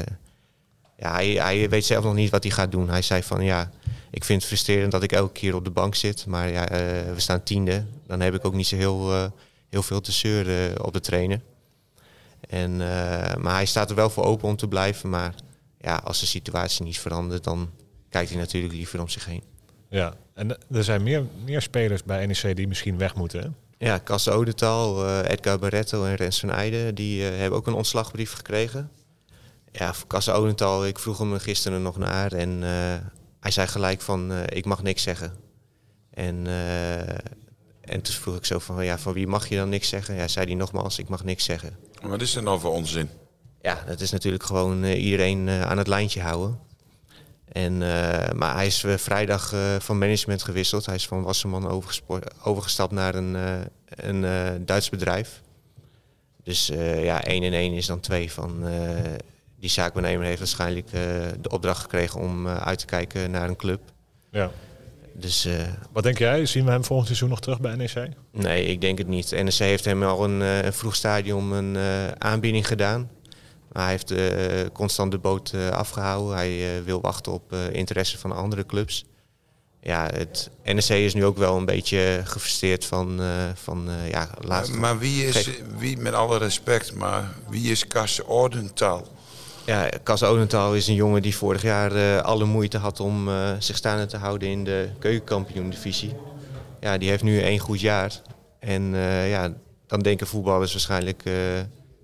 ja, 0.98 1.14
hij, 1.14 1.28
hij 1.28 1.70
weet 1.70 1.86
zelf 1.86 2.04
nog 2.04 2.14
niet 2.14 2.30
wat 2.30 2.44
hij 2.44 2.52
gaat 2.52 2.72
doen. 2.72 2.90
Hij 2.90 3.02
zei 3.02 3.24
van, 3.24 3.44
ja, 3.44 3.72
ik 4.12 4.24
vind 4.24 4.40
het 4.40 4.48
frustrerend 4.48 4.92
dat 4.92 5.04
ik 5.04 5.12
elke 5.12 5.32
keer 5.32 5.56
op 5.56 5.64
de 5.64 5.72
bank 5.72 5.96
zit. 5.96 6.26
Maar 6.26 6.50
ja, 6.50 6.66
we 7.14 7.20
staan 7.20 7.44
tiende. 7.44 7.86
Dan 8.08 8.20
heb 8.20 8.34
ik 8.34 8.46
ook 8.46 8.54
niet 8.54 8.68
zo 8.68 8.76
heel, 8.76 9.32
heel 9.70 9.84
veel 9.84 10.02
te 10.02 10.12
zeuren 10.12 10.86
op 10.86 10.94
de 10.94 11.00
trainer. 11.00 11.42
En, 12.50 12.72
uh, 12.72 12.80
maar 13.36 13.54
hij 13.54 13.66
staat 13.66 13.90
er 13.90 13.96
wel 13.96 14.10
voor 14.10 14.24
open 14.24 14.48
om 14.48 14.56
te 14.56 14.68
blijven. 14.68 15.10
Maar 15.10 15.34
ja, 15.78 16.02
als 16.04 16.20
de 16.20 16.26
situatie 16.26 16.86
niet 16.86 17.00
verandert, 17.00 17.44
dan 17.44 17.70
kijkt 18.10 18.30
hij 18.30 18.40
natuurlijk 18.40 18.74
liever 18.74 19.02
om 19.02 19.10
zich 19.10 19.26
heen. 19.26 19.44
Ja, 19.90 20.14
en 20.34 20.58
er 20.72 20.84
zijn 20.84 21.04
meer, 21.04 21.24
meer 21.46 21.62
spelers 21.62 22.04
bij 22.04 22.26
NEC 22.26 22.56
die 22.56 22.68
misschien 22.68 22.98
weg 22.98 23.16
moeten. 23.16 23.42
Hè? 23.42 23.48
Ja, 23.88 24.00
Casse 24.04 24.32
Odental, 24.32 25.06
uh, 25.06 25.20
Edgar 25.30 25.60
Barretto 25.60 26.06
en 26.06 26.16
Rens 26.16 26.40
van 26.40 26.50
Eijden, 26.50 26.96
die 26.96 27.24
hebben 27.24 27.60
ook 27.60 27.68
een 27.68 27.74
ontslagbrief 27.74 28.34
gekregen. 28.34 28.92
Ja, 29.72 29.94
voor 29.94 30.08
Casse 30.08 30.32
Odental, 30.32 30.86
ik 30.86 31.00
vroeg 31.00 31.18
hem 31.18 31.40
gisteren 31.40 31.82
nog 31.82 31.98
naar 31.98 32.32
en 32.32 32.62
hij 33.40 33.52
zei 33.52 33.68
gelijk 33.68 34.02
van 34.02 34.32
ik 34.46 34.66
mag 34.66 34.84
niks 34.84 35.04
zeggen. 35.04 35.36
En, 36.10 36.48
en 37.82 38.02
toen 38.02 38.14
vroeg 38.14 38.36
ik 38.36 38.46
zo 38.46 38.60
van 38.60 38.86
ja, 38.86 38.98
van 38.98 39.14
wie 39.14 39.28
mag 39.28 39.50
je 39.50 39.56
dan 39.56 39.70
niks 39.70 39.90
zeggen? 39.90 40.16
Ja, 40.16 40.28
zei 40.28 40.46
hij 40.46 40.56
nogmaals, 40.56 41.00
ik 41.00 41.10
mag 41.10 41.24
niks 41.24 41.44
zeggen. 41.44 41.78
Wat 42.02 42.22
is 42.22 42.36
er 42.36 42.44
nou 42.44 42.60
voor 42.60 42.72
onzin? 42.72 43.10
Ja, 43.62 43.84
dat 43.88 44.02
is 44.02 44.12
natuurlijk 44.12 44.44
gewoon 44.44 44.84
uh, 44.84 45.04
iedereen 45.04 45.48
uh, 45.48 45.62
aan 45.62 45.78
het 45.78 45.88
lijntje 45.88 46.22
houden. 46.22 46.60
En, 47.52 47.74
uh, 47.74 48.30
maar 48.36 48.56
hij 48.56 48.66
is 48.66 48.86
vrijdag 48.88 49.54
van 49.80 49.98
management 49.98 50.44
gewisseld. 50.44 50.86
Hij 50.86 50.96
is 50.96 51.08
van 51.08 51.24
Wasserman 51.24 51.84
overgestapt 52.44 52.92
naar 52.92 53.16
een, 53.16 53.38
een 53.86 54.66
Duits 54.66 54.90
bedrijf. 54.90 55.42
Dus 56.44 56.68
ja, 57.02 57.24
1 57.24 57.44
en 57.44 57.54
1 57.54 57.74
is 57.74 57.86
dan 57.86 58.00
2 58.00 58.32
van... 58.32 58.66
die 59.60 59.70
zaakbenemer 59.70 60.26
heeft 60.26 60.40
waarschijnlijk 60.40 60.92
de 61.42 61.50
opdracht 61.50 61.82
gekregen 61.82 62.20
om 62.20 62.48
uit 62.48 62.80
te 62.80 62.86
kijken 62.86 63.32
naar 63.32 63.48
een 63.48 63.56
club. 63.56 63.82
Ja. 64.32 64.52
Dus, 65.20 65.46
uh, 65.46 65.54
Wat 65.92 66.04
denk 66.04 66.18
jij? 66.18 66.46
Zien 66.46 66.66
we 66.66 66.72
hem 66.72 66.84
volgend 66.84 67.08
seizoen 67.08 67.30
nog 67.30 67.40
terug 67.40 67.60
bij 67.60 67.76
NEC? 67.76 68.10
Nee, 68.32 68.66
ik 68.66 68.82
denk 68.82 68.98
het 68.98 69.08
niet. 69.08 69.32
NEC 69.32 69.54
heeft 69.54 69.86
hem 69.86 70.04
al 70.04 70.24
een, 70.24 70.42
uh, 70.42 70.64
een 70.64 70.74
vroeg 70.74 70.96
stadium 70.96 71.52
een 71.52 71.76
uh, 71.76 72.08
aanbieding 72.08 72.68
gedaan. 72.68 73.10
Maar 73.72 73.84
hij 73.84 73.92
heeft 73.92 74.14
constant 74.74 75.12
de 75.12 75.18
boot 75.18 75.54
afgehouden. 75.72 76.36
Hij 76.36 76.84
wil 76.84 77.02
wachten 77.02 77.32
op 77.32 77.54
interesse 77.72 78.18
van 78.18 78.32
andere 78.32 78.66
clubs. 78.66 79.06
Ja, 79.82 80.10
het 80.14 80.50
NEC 80.64 80.90
is 80.90 81.14
nu 81.14 81.26
ook 81.26 81.38
wel 81.38 81.58
een 81.58 81.66
beetje 81.66 82.22
gefrustreerd 82.24 82.86
van, 82.86 83.22
van 83.54 83.90
ja, 84.10 84.30
laatst. 84.42 84.72
Maar, 84.72 84.80
maar 84.80 85.00
wie 85.00 85.26
is, 85.26 85.50
wie, 85.78 85.98
met 85.98 86.14
alle 86.14 86.38
respect, 86.38 86.94
maar 86.94 87.34
wie 87.50 87.72
is 87.72 87.88
Kasse 87.88 88.26
Ordentaal? 88.26 89.08
Ja, 89.68 89.90
Cas 90.04 90.24
Odenthal 90.24 90.76
is 90.76 90.88
een 90.88 90.94
jongen 90.96 91.22
die 91.22 91.36
vorig 91.36 91.62
jaar 91.62 91.96
uh, 91.96 92.18
alle 92.18 92.46
moeite 92.46 92.78
had 92.78 93.00
om 93.00 93.28
uh, 93.28 93.50
zich 93.60 93.78
staande 93.78 94.06
te 94.06 94.18
houden 94.18 94.50
in 94.50 94.64
de 94.64 94.90
keukenkampioen-divisie. 95.00 96.14
Ja, 96.80 96.98
die 96.98 97.10
heeft 97.10 97.24
nu 97.24 97.42
één 97.42 97.60
goed 97.60 97.80
jaar. 97.80 98.22
En 98.60 98.94
uh, 98.94 99.30
ja, 99.30 99.54
dan 99.88 100.00
denken 100.00 100.28
voetballers 100.28 100.72
waarschijnlijk 100.72 101.24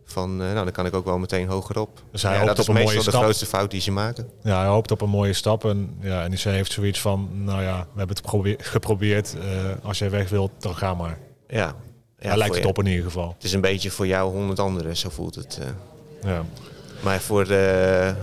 van, 0.06 0.38
nou 0.38 0.54
dan 0.54 0.72
kan 0.72 0.86
ik 0.86 0.94
ook 0.94 1.06
wel 1.06 1.18
meteen 1.18 1.48
hoger 1.48 1.80
op. 1.80 2.02
Dus 2.12 2.22
hij 2.22 2.32
ja, 2.32 2.38
hoopt 2.38 2.50
dat 2.50 2.60
is 2.60 2.64
op 2.64 2.70
een 2.70 2.82
meestal 2.82 3.02
mooie 3.02 3.12
de 3.12 3.18
grootste 3.18 3.46
fout 3.46 3.72
die 3.72 3.82
ze 3.82 3.92
maken. 3.92 4.30
Ja, 4.44 4.60
hij 4.60 4.68
hoopt 4.68 4.92
op 4.92 5.02
een 5.02 5.10
mooie 5.10 5.34
stap. 5.34 5.66
En 5.66 5.98
ja, 6.00 6.28
NEC 6.28 6.40
heeft 6.40 6.72
zoiets 6.72 7.02
van, 7.02 7.30
nou 7.44 7.62
ja, 7.62 7.80
we 7.80 7.98
hebben 7.98 8.16
het 8.16 8.26
geprobeer- 8.26 8.58
geprobeerd. 8.60 9.36
als 9.84 10.00
jij 10.00 10.10
weg 10.10 10.30
wilt, 10.30 10.52
dan 10.60 10.76
ga 10.76 10.94
maar. 10.94 11.18
Ja, 11.48 11.58
ja 11.58 12.28
Hij 12.28 12.38
lijkt 12.38 12.56
het 12.56 12.66
op 12.66 12.80
in 12.80 12.86
ieder 12.86 13.04
geval. 13.04 13.34
Het 13.36 13.44
is 13.44 13.54
een 13.54 13.62
beetje 13.62 13.92
voor 13.92 14.08
jou 14.08 14.32
honderd 14.32 14.60
anderen, 14.60 14.98
zo 14.98 15.10
voelt 15.10 15.36
het. 15.36 15.60
Ja. 16.24 16.46
Maar 17.04 17.22
voor 17.22 17.46
eh, 17.48 18.16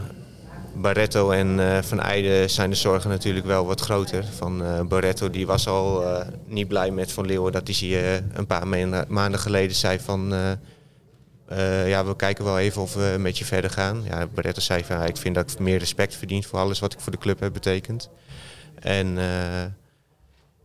Barretto 0.75 1.31
en 1.31 1.61
eh, 1.61 1.83
Van 1.83 2.01
Eijden 2.01 2.51
zijn 2.51 2.71
de 2.71 2.77
zorgen 2.77 3.11
natuurlijk 3.11 3.47
wel 3.47 3.67
wat 3.67 3.81
groter. 3.81 4.25
Van 4.25 4.65
eh, 4.65 4.81
Barretto 4.81 5.31
die 5.31 5.47
was 5.47 5.67
al 5.67 6.05
niet 6.47 6.69
blij 6.69 6.91
met 6.91 7.13
Van 7.13 7.27
Leeuwen 7.27 7.53
dat 7.53 7.69
hij 7.69 7.77
eh, 7.77 8.23
een 8.33 8.47
paar 8.47 8.69
maanden- 9.09 9.39
geleden 9.39 9.77
zei 9.77 9.99
van... 9.99 10.33
ja, 11.87 12.05
we 12.05 12.17
kijken 12.17 12.45
wel 12.45 12.59
even 12.59 12.83
of 12.83 12.95
we 12.95 13.17
met 13.19 13.39
je 13.39 13.45
verder 13.45 13.71
gaan. 13.71 14.03
Ja, 14.05 14.27
Barretto 14.27 14.61
zei 14.61 14.85
van 14.85 15.05
ik 15.05 15.17
vind 15.17 15.35
dat 15.35 15.51
ik 15.51 15.59
meer 15.59 15.79
respect 15.79 16.15
verdien 16.15 16.45
voor 16.45 16.59
alles 16.59 16.79
wat 16.79 16.93
ik 16.93 17.01
voor 17.01 17.13
de 17.13 17.19
club 17.19 17.41
heb 17.41 17.53
betekend. 17.53 18.11
En 18.81 19.19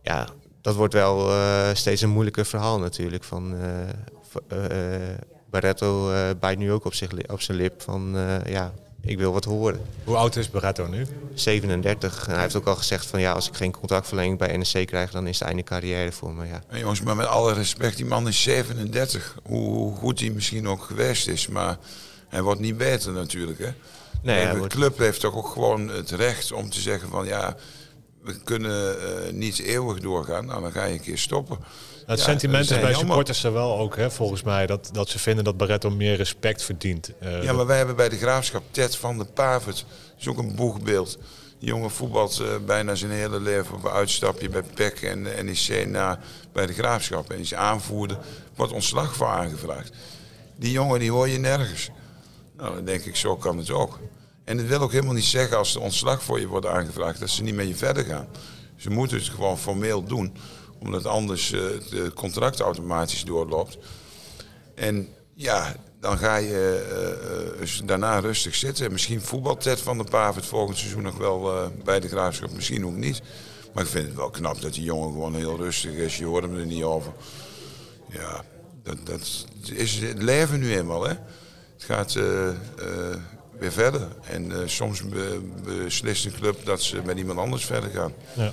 ja, 0.02 0.28
dat 0.60 0.74
wordt 0.74 0.94
wel 0.94 1.30
steeds 1.74 2.02
een 2.02 2.10
moeilijker 2.10 2.46
verhaal 2.46 2.78
natuurlijk. 2.78 3.24
Van, 3.24 3.56
Barretto 5.50 6.10
eh, 6.12 6.28
bijt 6.40 6.58
nu 6.58 6.72
ook 6.72 6.84
op, 6.84 6.94
zich, 6.94 7.10
li- 7.10 7.24
op 7.30 7.40
zijn 7.40 7.56
lip 7.56 7.82
van 7.82 8.16
eh, 8.16 8.52
ja, 8.52 8.72
ik 9.00 9.18
wil 9.18 9.32
wat 9.32 9.44
horen. 9.44 9.80
Hoe 10.04 10.16
oud 10.16 10.36
is 10.36 10.50
Barretto 10.50 10.86
nu? 10.86 11.06
37. 11.34 12.26
En 12.26 12.32
hij 12.32 12.42
heeft 12.42 12.56
ook 12.56 12.66
al 12.66 12.76
gezegd 12.76 13.06
van 13.06 13.20
ja, 13.20 13.32
als 13.32 13.48
ik 13.48 13.54
geen 13.56 13.72
contractverlenging 13.72 14.38
bij 14.38 14.56
NEC 14.56 14.86
krijg, 14.86 15.10
dan 15.10 15.26
is 15.26 15.38
het 15.38 15.48
einde 15.48 15.62
carrière 15.62 16.12
voor 16.12 16.34
me. 16.34 16.46
Ja. 16.46 16.62
En 16.68 16.78
jongens, 16.78 17.00
maar 17.02 17.16
met 17.16 17.26
alle 17.26 17.52
respect, 17.52 17.96
die 17.96 18.06
man 18.06 18.28
is 18.28 18.42
37. 18.42 19.36
Hoe, 19.42 19.68
hoe 19.74 19.96
goed 19.96 20.20
hij 20.20 20.30
misschien 20.30 20.68
ook 20.68 20.82
geweest 20.82 21.28
is, 21.28 21.46
maar 21.48 21.76
hij 22.28 22.42
wordt 22.42 22.60
niet 22.60 22.76
beter 22.76 23.12
natuurlijk. 23.12 23.58
Hè? 23.58 23.70
Nee, 24.22 24.50
de 24.50 24.58
wordt- 24.58 24.74
club 24.74 24.98
heeft 24.98 25.20
toch 25.20 25.34
ook 25.36 25.48
gewoon 25.48 25.88
het 25.88 26.10
recht 26.10 26.52
om 26.52 26.70
te 26.70 26.80
zeggen 26.80 27.08
van 27.08 27.26
ja, 27.26 27.56
we 28.22 28.42
kunnen 28.42 29.00
eh, 29.00 29.32
niet 29.32 29.58
eeuwig 29.58 30.00
doorgaan. 30.00 30.46
Nou, 30.46 30.62
dan 30.62 30.72
ga 30.72 30.84
je 30.84 30.92
een 30.92 31.00
keer 31.00 31.18
stoppen. 31.18 31.58
Het 32.06 32.20
sentiment 32.20 32.70
is 32.70 32.80
bij 32.80 32.94
supporters 32.94 33.44
er 33.44 33.52
wel 33.52 33.78
ook, 33.78 33.96
hè, 33.96 34.10
volgens 34.10 34.42
mij, 34.42 34.66
dat, 34.66 34.88
dat 34.92 35.08
ze 35.08 35.18
vinden 35.18 35.44
dat 35.44 35.56
Barretto 35.56 35.90
meer 35.90 36.16
respect 36.16 36.62
verdient. 36.62 37.12
Eh, 37.18 37.42
Ja, 37.42 37.52
maar 37.52 37.66
wij 37.66 37.76
hebben 37.76 37.96
bij 37.96 38.08
de 38.08 38.16
Graafschap 38.16 38.62
Ted 38.70 38.96
van 38.96 39.16
der 39.16 39.26
Pavert. 39.26 39.76
Dat 39.76 40.20
is 40.20 40.28
ook 40.28 40.38
een 40.38 40.54
boegbeeld. 40.54 41.18
Die 41.58 41.68
jongen 41.68 41.90
voetbalt 41.90 42.40
eh, 42.40 42.46
bijna 42.66 42.94
zijn 42.94 43.10
hele 43.10 43.40
leven 43.40 43.74
op 43.74 43.84
een 43.84 43.90
uitstapje 43.90 44.48
bij 44.48 44.62
PEC 44.62 45.02
en 45.02 45.24
de 45.24 45.42
NEC 45.42 45.88
na 45.88 46.18
bij 46.52 46.66
de 46.66 46.72
Graafschap. 46.72 47.30
En 47.30 47.38
is 47.38 47.54
aanvoerder, 47.54 48.18
wordt 48.54 48.72
ontslag 48.72 49.14
voor 49.14 49.26
aangevraagd. 49.26 49.90
Die 50.56 50.70
jongen 50.72 50.98
die 51.00 51.10
hoor 51.10 51.28
je 51.28 51.38
nergens. 51.38 51.90
Nou, 52.56 52.74
dan 52.74 52.84
denk 52.84 53.04
ik, 53.04 53.16
zo 53.16 53.36
kan 53.36 53.58
het 53.58 53.70
ook. 53.70 53.98
En 54.44 54.58
het 54.58 54.68
wil 54.68 54.80
ook 54.80 54.92
helemaal 54.92 55.14
niet 55.14 55.24
zeggen 55.24 55.56
als 55.58 55.74
er 55.74 55.80
ontslag 55.80 56.22
voor 56.22 56.40
je 56.40 56.46
wordt 56.46 56.66
aangevraagd, 56.66 57.20
dat 57.20 57.30
ze 57.30 57.42
niet 57.42 57.54
met 57.54 57.68
je 57.68 57.76
verder 57.76 58.04
gaan. 58.04 58.26
Ze 58.76 58.90
moeten 58.90 59.16
het 59.16 59.28
gewoon 59.28 59.58
formeel 59.58 60.02
doen 60.04 60.36
Omdat 60.78 61.06
anders 61.06 61.50
het 61.50 62.12
contract 62.14 62.60
automatisch 62.60 63.24
doorloopt. 63.24 63.78
En 64.74 65.08
ja, 65.34 65.76
dan 66.00 66.18
ga 66.18 66.36
je 66.36 67.56
uh, 67.60 67.86
daarna 67.86 68.18
rustig 68.18 68.54
zitten. 68.54 68.92
Misschien 68.92 69.20
voetbalt 69.20 69.60
Ted 69.60 69.80
van 69.80 69.96
der 69.96 70.10
Paaf 70.10 70.34
het 70.34 70.46
volgend 70.46 70.78
seizoen 70.78 71.02
nog 71.02 71.16
wel 71.16 71.70
bij 71.84 72.00
de 72.00 72.08
Graafschap. 72.08 72.50
Misschien 72.50 72.86
ook 72.86 72.96
niet. 72.96 73.22
Maar 73.74 73.84
ik 73.84 73.90
vind 73.90 74.06
het 74.06 74.16
wel 74.16 74.30
knap 74.30 74.60
dat 74.60 74.74
die 74.74 74.82
jongen 74.82 75.12
gewoon 75.12 75.34
heel 75.34 75.56
rustig 75.56 75.92
is. 75.92 76.18
Je 76.18 76.24
hoort 76.24 76.44
hem 76.44 76.58
er 76.58 76.66
niet 76.66 76.82
over. 76.82 77.12
Ja, 78.08 78.44
dat, 78.82 78.96
dat 79.04 79.46
is 79.72 79.98
het 79.98 80.22
leven 80.22 80.60
nu 80.60 80.76
eenmaal. 80.76 81.06
Hè? 81.06 81.14
Het 81.74 81.84
gaat 81.84 82.12
weer 83.58 83.72
verder. 83.72 84.08
En 84.22 84.52
soms 84.70 85.02
beslist 85.64 86.24
een 86.24 86.32
club 86.32 86.64
dat 86.64 86.82
ze 86.82 87.00
met 87.04 87.18
iemand 87.18 87.38
anders 87.38 87.64
verder 87.64 87.90
gaan. 87.90 88.12
Ja. 88.36 88.52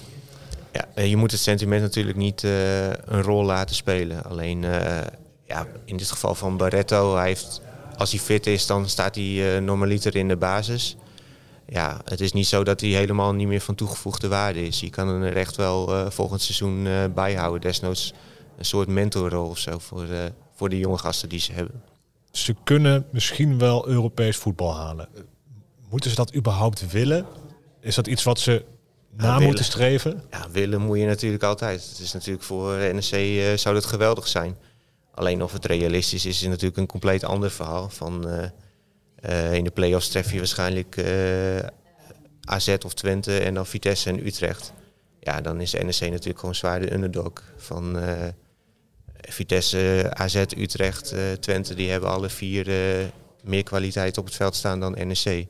Ja, 0.74 1.02
je 1.04 1.18
moet 1.18 1.32
het 1.32 1.40
sentiment 1.40 1.82
natuurlijk 1.82 2.18
niet 2.18 2.44
uh, 2.44 2.88
een 2.88 3.22
rol 3.22 3.44
laten 3.44 3.76
spelen. 3.76 4.24
Alleen 4.24 4.64
uh, 4.64 5.02
ja, 5.46 5.68
in 5.86 5.98
dit 5.98 6.12
geval 6.12 6.36
van 6.36 6.58
Barretto, 6.58 7.16
hij 7.16 7.28
heeft, 7.28 7.62
als 7.98 8.12
hij 8.12 8.20
fit 8.20 8.48
is, 8.48 8.66
dan 8.66 8.90
staat 8.90 9.16
hij 9.16 9.60
normaliter 9.60 10.16
in 10.16 10.28
de 10.28 10.38
basis. 10.38 10.96
Ja, 11.68 12.02
het 12.06 12.22
is 12.22 12.34
niet 12.34 12.48
zo 12.48 12.64
dat 12.64 12.82
hij 12.82 12.90
helemaal 12.90 13.34
niet 13.34 13.48
meer 13.48 13.62
van 13.62 13.76
toegevoegde 13.76 14.28
waarde 14.28 14.66
is. 14.66 14.80
Je 14.80 14.90
kan 14.90 15.08
hem 15.08 15.24
er 15.24 15.38
echt 15.38 15.56
wel 15.56 16.12
volgend 16.12 16.42
seizoen 16.42 16.88
bijhouden. 17.14 17.62
Desnoods 17.62 18.14
een 18.58 18.66
soort 18.66 18.88
mentorrol 18.88 19.50
of 19.50 19.58
zo 19.58 19.80
voor, 19.80 20.06
voor 20.56 20.70
de 20.70 20.78
jonge 20.80 20.98
gasten 20.98 21.30
die 21.30 21.40
ze 21.40 21.52
hebben 21.52 21.82
ze 22.38 22.56
kunnen 22.64 23.06
misschien 23.12 23.58
wel 23.58 23.88
Europees 23.88 24.38
voetbal 24.38 24.76
halen. 24.76 25.08
Moeten 25.90 26.10
ze 26.10 26.16
dat 26.16 26.36
überhaupt 26.36 26.92
willen? 26.92 27.26
Is 27.80 27.96
dat 27.96 28.08
iets 28.08 28.24
wat 28.24 28.40
ze 28.40 28.66
na 29.16 29.40
moeten 29.40 29.66
streven? 29.66 30.24
Ja, 30.32 30.48
willen 30.52 30.82
moet 30.82 31.00
je 31.00 31.06
natuurlijk 31.06 31.44
altijd. 31.44 31.88
Het 31.90 32.00
is 32.00 32.14
natuurlijk 32.14 32.44
voor 32.44 32.78
NEC 32.78 33.12
uh, 33.12 33.58
zou 33.58 33.76
dat 33.76 33.86
geweldig 33.86 34.28
zijn. 34.28 34.58
Alleen 35.14 35.44
of 35.44 35.54
het 35.54 35.66
realistisch 35.66 36.26
is, 36.26 36.42
is 36.42 36.48
natuurlijk 36.48 36.78
een 36.78 36.88
compleet 36.88 37.24
ander 37.24 37.52
verhaal. 37.52 37.90
Van, 37.90 38.30
uh, 38.30 38.44
uh, 39.30 39.54
in 39.54 39.64
de 39.64 39.72
play-offs 39.72 40.10
tref 40.10 40.32
je 40.32 40.38
waarschijnlijk 40.38 41.04
AZ 42.44 42.76
of 42.86 42.94
Twente 42.94 43.40
en 43.40 43.54
dan 43.54 43.66
Vitesse 43.66 44.10
en 44.10 44.26
Utrecht. 44.26 44.74
Ja, 45.20 45.42
dan 45.42 45.62
is 45.62 45.74
NEC 45.74 46.00
natuurlijk 46.00 46.40
gewoon 46.40 46.56
zwaar 46.56 46.80
de 46.80 46.94
underdog 46.94 47.32
van 47.58 47.98
Vitesse, 49.22 50.12
AZ, 50.14 50.36
Utrecht, 50.58 51.16
Twente, 51.40 51.74
die 51.74 51.90
hebben 51.90 52.10
alle 52.10 52.30
vier 52.30 52.66
meer 53.44 53.64
kwaliteit 53.64 54.18
op 54.18 54.26
het 54.26 54.36
veld 54.36 54.56
staan 54.56 54.80
dan 54.80 54.92
NEC. 55.08 55.48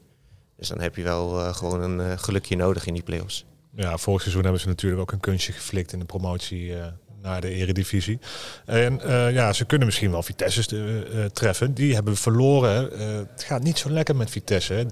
Dus 0.57 0.67
dan 0.67 0.79
heb 0.79 0.95
je 0.95 1.03
wel 1.03 1.53
gewoon 1.53 1.81
een 1.81 2.19
gelukje 2.19 2.55
nodig 2.55 2.85
in 2.85 2.93
die 2.93 3.03
play-offs. 3.03 3.45
Ja, 3.75 3.97
vorig 3.97 4.21
seizoen 4.21 4.43
hebben 4.43 4.61
ze 4.61 4.67
natuurlijk 4.67 5.01
ook 5.01 5.11
een 5.11 5.19
kunstje 5.19 5.53
geflikt 5.53 5.93
in 5.93 5.99
de 5.99 6.05
promotie 6.05 6.73
naar 7.21 7.41
de 7.41 7.49
eredivisie. 7.49 8.19
En 8.65 8.99
ja, 9.33 9.53
ze 9.53 9.65
kunnen 9.65 9.87
misschien 9.87 10.11
wel 10.11 10.23
Vitesse 10.23 11.29
treffen. 11.33 11.73
Die 11.73 11.93
hebben 11.93 12.15
verloren. 12.15 12.99
het 13.29 13.43
gaat 13.43 13.63
niet 13.63 13.77
zo 13.77 13.89
lekker 13.89 14.15
met 14.15 14.29
Vitesse. 14.29 14.85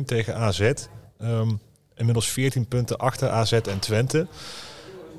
3-1 0.00 0.04
tegen 0.04 0.36
AZ. 0.36 0.72
Ehm, 1.18 1.50
inmiddels 1.96 2.28
14 2.28 2.66
punten 2.66 2.98
achter 2.98 3.28
AZ 3.28 3.52
en 3.52 3.78
Twente 3.78 4.26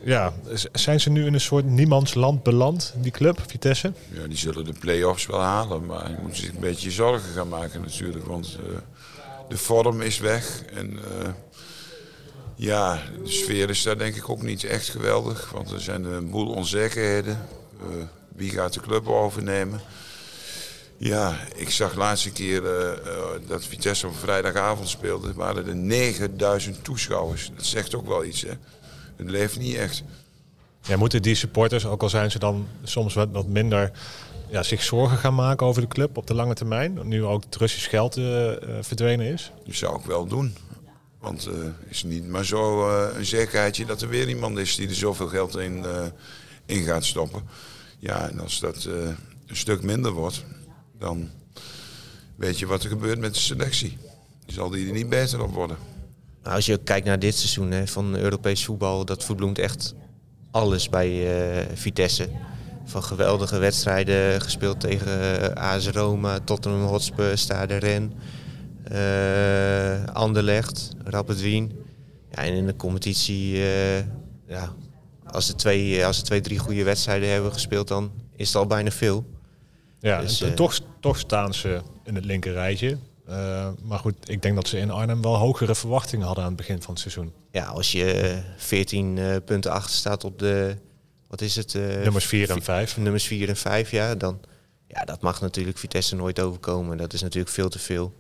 ja, 0.04 0.34
zijn 0.72 1.00
ze 1.00 1.10
nu 1.10 1.26
in 1.26 1.34
een 1.34 1.42
soort 1.42 1.66
niemandsland 1.66 2.44
beland, 2.44 2.94
die 2.98 3.12
club, 3.12 3.40
Vitesse? 3.48 3.94
Ja, 4.10 4.28
die 4.28 4.38
zullen 4.38 4.66
de 4.66 4.74
play-offs 4.80 5.26
wel 5.26 5.42
halen, 5.42 5.86
maar 5.86 6.10
je 6.10 6.18
moet 6.22 6.38
zich 6.38 6.50
een 6.50 6.60
beetje 6.60 6.92
zorgen 6.92 7.34
gaan 7.34 7.48
maken 7.48 7.82
natuurlijk. 7.82 8.26
Want 8.26 8.58
de 9.50 9.58
vorm 9.58 10.02
is 10.02 10.20
weg 10.20 10.64
en 10.74 11.00
ja, 12.56 13.02
de 13.24 13.30
sfeer 13.30 13.70
is 13.70 13.84
daar 13.84 13.98
denk 13.98 14.16
ik 14.16 14.30
ook 14.30 14.42
niet 14.42 14.64
echt 14.64 14.90
geweldig. 14.90 15.50
Want 15.52 15.72
er 15.72 15.82
zijn 15.82 16.04
een 16.04 16.30
boel 16.30 16.48
onzekerheden. 16.48 17.48
Uh, 17.82 18.04
wie 18.36 18.50
gaat 18.50 18.74
de 18.74 18.80
club 18.80 19.08
overnemen? 19.08 19.82
Ja, 20.98 21.38
ik 21.56 21.70
zag 21.70 21.96
laatste 21.96 22.32
keer 22.32 22.62
dat 23.48 23.66
Vitesse 23.66 24.08
op 24.08 24.16
vrijdagavond 24.16 24.90
speelde. 24.90 25.34
waren 25.34 25.68
er 25.68 25.76
9000 25.76 26.84
toeschouwers. 26.84 27.52
Dat 27.56 27.66
zegt 27.66 27.96
ook 27.96 28.08
wel 28.08 28.26
iets, 28.26 28.42
hè? 28.42 28.54
het 29.16 29.30
leeft 29.30 29.60
niet 29.60 29.76
echt. 29.76 30.04
Ja, 30.82 30.98
moeten 30.98 31.22
die 31.22 31.36
supporters, 31.36 31.86
ook 31.86 32.02
al 32.02 32.10
zijn 32.10 32.32
ze 32.32 32.40
dan 32.40 32.68
soms 32.84 33.14
wat, 33.14 33.30
wat 33.32 33.48
minder 33.48 33.92
ja, 34.50 34.64
zich 34.64 34.84
zorgen 34.84 35.18
gaan 35.18 35.36
maken 35.36 35.68
over 35.68 35.82
de 35.82 35.88
club 35.88 36.18
op 36.18 36.28
de 36.28 36.34
lange 36.34 36.54
termijn? 36.54 37.00
Nu 37.04 37.24
ook 37.24 37.44
het 37.44 37.56
Russisch 37.56 37.90
geld 37.90 38.18
uh, 38.18 38.52
verdwenen 38.82 39.26
is? 39.26 39.52
Dat 39.66 39.76
zou 39.76 40.00
ik 40.00 40.06
wel 40.06 40.28
doen. 40.28 40.56
Want 41.24 41.48
uh, 41.48 41.54
is 41.90 42.04
niet 42.04 42.28
maar 42.28 42.46
zo 42.46 42.90
een 43.10 43.26
zekerheidje 43.26 43.86
dat 43.86 44.02
er 44.02 44.10
weer 44.10 44.30
iemand 44.30 44.58
is 44.58 44.76
die 44.76 44.88
er 44.88 44.96
zoveel 44.96 45.28
geld 45.28 45.58
in, 45.58 45.86
in 46.66 46.84
gaat 46.84 47.06
stoppen. 47.06 47.44
Ja, 48.00 48.30
en 48.30 48.40
als 48.40 48.60
dat 48.60 48.84
een 49.48 49.56
stuk 49.56 49.84
minder 49.84 50.12
wordt, 50.12 50.44
dan 51.00 51.30
weet 52.36 52.60
je 52.60 52.66
wat 52.66 52.84
er 52.84 52.90
gebeurt 52.90 53.20
met 53.20 53.34
de 53.34 53.40
selectie. 53.40 53.98
Zal 54.46 54.70
die 54.70 54.88
er 54.88 54.94
niet 54.94 55.10
beter 55.10 55.42
op 55.42 55.54
worden. 55.54 55.78
Nou, 56.44 56.56
als 56.56 56.66
je 56.66 56.78
kijkt 56.78 57.06
naar 57.06 57.20
dit 57.20 57.36
seizoen 57.36 57.72
hè, 57.72 57.88
van 57.88 58.16
Europees 58.16 58.66
voetbal, 58.66 59.06
dat 59.06 59.24
verbloemt 59.24 59.60
echt 59.60 59.94
alles 60.52 60.90
bij 60.90 61.28
Vitesse. 61.74 62.30
Van 62.86 63.04
geweldige 63.04 63.58
wedstrijden 63.58 64.42
gespeeld 64.42 64.80
tegen 64.80 65.56
AS 65.56 65.88
Roma, 65.88 66.40
Tottenham 66.40 66.82
Hotspur, 66.82 67.38
Stade 67.38 67.76
Ren, 67.76 68.14
Anderlecht, 70.14 70.90
Rapid 71.04 71.42
Wien. 71.42 71.72
Ja, 72.32 72.44
en 72.44 72.54
in 72.54 72.66
de 72.66 72.76
competitie, 72.76 73.58
ja, 74.48 74.74
als 75.26 75.46
ze, 75.46 75.56
twee, 75.56 76.06
als 76.06 76.18
ze 76.18 76.24
twee, 76.24 76.42
drie 76.42 76.58
goede 76.58 76.84
wedstrijden 76.84 77.30
hebben 77.30 77.54
gespeeld, 77.54 77.88
dan 77.88 78.12
is 78.36 78.48
het 78.48 78.56
al 78.56 78.68
bijna 78.68 78.92
veel. 78.92 79.26
Ja, 80.00 80.22
dus, 80.22 80.44
toch, 80.56 80.80
toch 81.00 81.20
staan 81.20 81.54
ze 81.54 81.82
in 82.04 82.16
het 82.16 82.26
linker 82.26 82.54
rijtje. 82.54 82.98
Uh, 83.30 83.70
maar 83.84 84.00
goed, 84.00 84.30
ik 84.30 84.42
denk 84.42 84.56
dat 84.56 84.68
ze 84.68 84.78
in 84.78 84.92
Arnhem 84.92 85.22
wel 85.22 85.36
hogere 85.36 85.76
verwachtingen 85.76 86.26
hadden 86.26 86.44
aan 86.44 86.50
het 86.50 86.60
begin 86.60 86.82
van 86.82 86.94
het 86.94 87.02
seizoen. 87.02 87.34
Ja, 87.52 87.66
als 87.66 87.92
je 87.92 88.40
14 88.58 89.18
uh, 89.18 89.36
eh, 89.36 89.44
punten 89.44 89.72
achter 89.72 89.96
staat 89.96 90.24
op 90.24 90.40
de, 90.40 90.78
wat 91.28 91.42
is 91.42 91.56
het? 91.56 91.74
Uh, 91.74 92.02
nummers 92.04 92.26
4 92.26 92.50
en 92.50 92.62
5. 92.62 92.98
Nummers 92.98 93.26
4 93.26 93.50
en 93.50 93.56
5, 93.56 93.92
ja. 93.92 94.16
Dan, 94.16 94.40
ja, 94.88 95.06
dat 95.06 95.22
mag 95.22 95.42
natuurlijk 95.42 95.78
Vitesse 95.78 96.16
nooit 96.16 96.40
overkomen. 96.40 96.98
Dat 96.98 97.14
is 97.14 97.22
natuurlijk 97.22 97.54
veel 97.54 97.70
te 97.70 97.80
veel. 97.80 98.14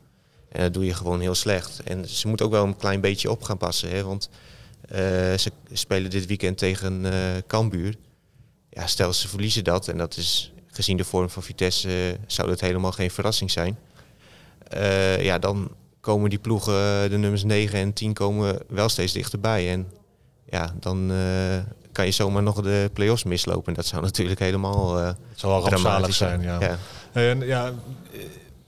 En 0.54 0.62
dat 0.62 0.74
doe 0.74 0.86
je 0.86 0.94
gewoon 0.94 1.20
heel 1.20 1.36
slecht. 1.36 1.84
En 1.84 2.10
ze 2.10 2.28
moeten 2.28 2.46
ook 2.46 2.52
wel 2.52 2.66
een 2.66 2.78
klein 2.78 3.02
beetje 3.02 3.32
op 3.32 3.44
gaan 3.44 3.58
passen. 3.58 3.89
Hè, 3.89 4.04
want 4.04 4.30
ze 5.38 5.52
spelen 5.72 6.10
dit 6.10 6.26
weekend 6.26 6.58
tegen 6.58 7.06
Cambuur. 7.48 7.96
Ja, 8.70 8.88
stel 8.88 9.13
ze 9.13 9.28
verliezen 9.28 9.63
dat. 9.63 9.88
En 9.88 9.98
dat 9.98 10.18
is 10.18 10.54
gezien 10.68 10.98
de 10.98 11.04
vorm 11.04 11.30
van 11.30 11.44
Vitesse 11.44 12.18
zou 12.28 12.48
dat 12.48 12.60
helemaal 12.60 12.92
geen 12.92 13.12
verrassing 13.12 13.52
zijn. 13.52 13.78
Ja, 15.20 15.39
dan 15.39 15.72
komen 16.04 16.30
die 16.30 16.39
ploegen, 16.39 16.74
eh, 16.74 17.10
de 17.10 17.18
nummers 17.18 17.44
9 17.44 17.80
en 17.80 17.94
10, 17.94 18.13
komen 18.13 18.60
wel 18.68 18.89
steeds 18.89 19.13
dichterbij. 19.13 19.72
En 19.72 19.88
ja, 20.50 20.74
dan 20.80 21.12
kan 21.94 22.06
je 22.06 22.12
zomaar 22.12 22.44
nog 22.44 22.62
de 22.62 22.89
play-offs 22.94 23.24
mislopen. 23.24 23.74
Dat 23.74 23.86
zou 23.86 24.02
natuurlijk 24.02 24.39
helemaal 24.39 25.00
uh, 25.00 25.10
zou 25.36 25.54
wel 25.54 25.70
rampzalig 25.70 26.13
zijn. 26.13 26.42
Ja. 26.42 26.60
ja. 26.60 26.78
En, 27.12 27.39
ja, 27.39 27.74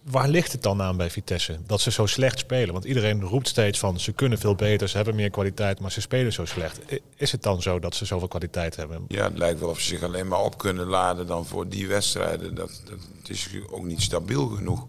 waar 0.06 0.28
ligt 0.28 0.52
het 0.52 0.64
dan 0.64 0.82
aan 0.82 0.98
bij 0.98 1.10
Vitesse? 1.10 1.58
Dat 1.66 1.82
ze 1.82 1.92
zo 1.92 2.06
slecht 2.06 2.40
spelen? 2.40 2.74
Want 2.74 2.86
iedereen 2.86 3.22
roept 3.22 3.48
steeds 3.48 3.80
van 3.80 4.00
ze 4.00 4.12
kunnen 4.12 4.38
veel 4.38 4.56
beter, 4.56 4.90
ze 4.90 4.96
hebben 4.96 5.16
meer 5.16 5.30
kwaliteit, 5.30 5.80
maar 5.80 5.92
ze 5.92 6.02
spelen 6.02 6.34
zo 6.34 6.46
slecht. 6.46 6.80
Is 7.16 7.32
het 7.32 7.44
dan 7.44 7.62
zo 7.62 7.80
dat 7.80 7.96
ze 7.96 8.06
zoveel 8.06 8.28
kwaliteit 8.28 8.76
hebben? 8.76 9.06
Ja, 9.08 9.24
het 9.24 9.38
lijkt 9.38 9.60
wel 9.60 9.70
of 9.70 9.80
ze 9.80 9.88
zich 9.88 10.04
alleen 10.04 10.28
maar 10.28 10.42
op 10.42 10.58
kunnen 10.58 10.88
laden 10.88 11.28
dan 11.28 11.46
voor 11.46 11.70
die 11.70 11.88
wedstrijden. 11.88 12.56
Dat, 12.56 12.82
dat 12.86 13.30
is 13.30 13.50
ook 13.70 13.84
niet 13.84 14.02
stabiel 14.02 14.48
genoeg 14.48 14.88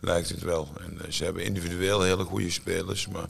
lijkt 0.00 0.28
het 0.28 0.42
wel. 0.42 0.68
En 0.80 1.00
eh, 1.04 1.10
ze 1.10 1.24
hebben 1.24 1.44
individueel 1.44 2.02
hele 2.02 2.24
goede 2.24 2.50
spelers, 2.50 3.08
maar 3.08 3.28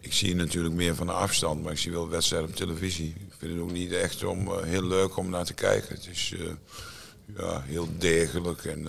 ik 0.00 0.12
zie 0.12 0.34
natuurlijk 0.34 0.74
meer 0.74 0.94
van 0.94 1.06
de 1.06 1.12
afstand, 1.12 1.62
maar 1.62 1.72
ik 1.72 1.78
zie 1.78 1.92
wel 1.92 2.08
wedstrijden 2.08 2.48
op 2.48 2.56
televisie. 2.56 3.08
Ik 3.08 3.34
vind 3.38 3.52
het 3.52 3.60
ook 3.60 3.72
niet 3.72 3.92
echt 3.92 4.24
om, 4.24 4.48
uh, 4.48 4.62
heel 4.62 4.86
leuk 4.86 5.16
om 5.16 5.30
naar 5.30 5.44
te 5.44 5.54
kijken. 5.54 5.94
Het 5.94 6.08
is 6.10 6.34
uh, 6.36 6.50
ja, 7.36 7.62
heel 7.66 7.88
degelijk 7.98 8.64
en 8.64 8.88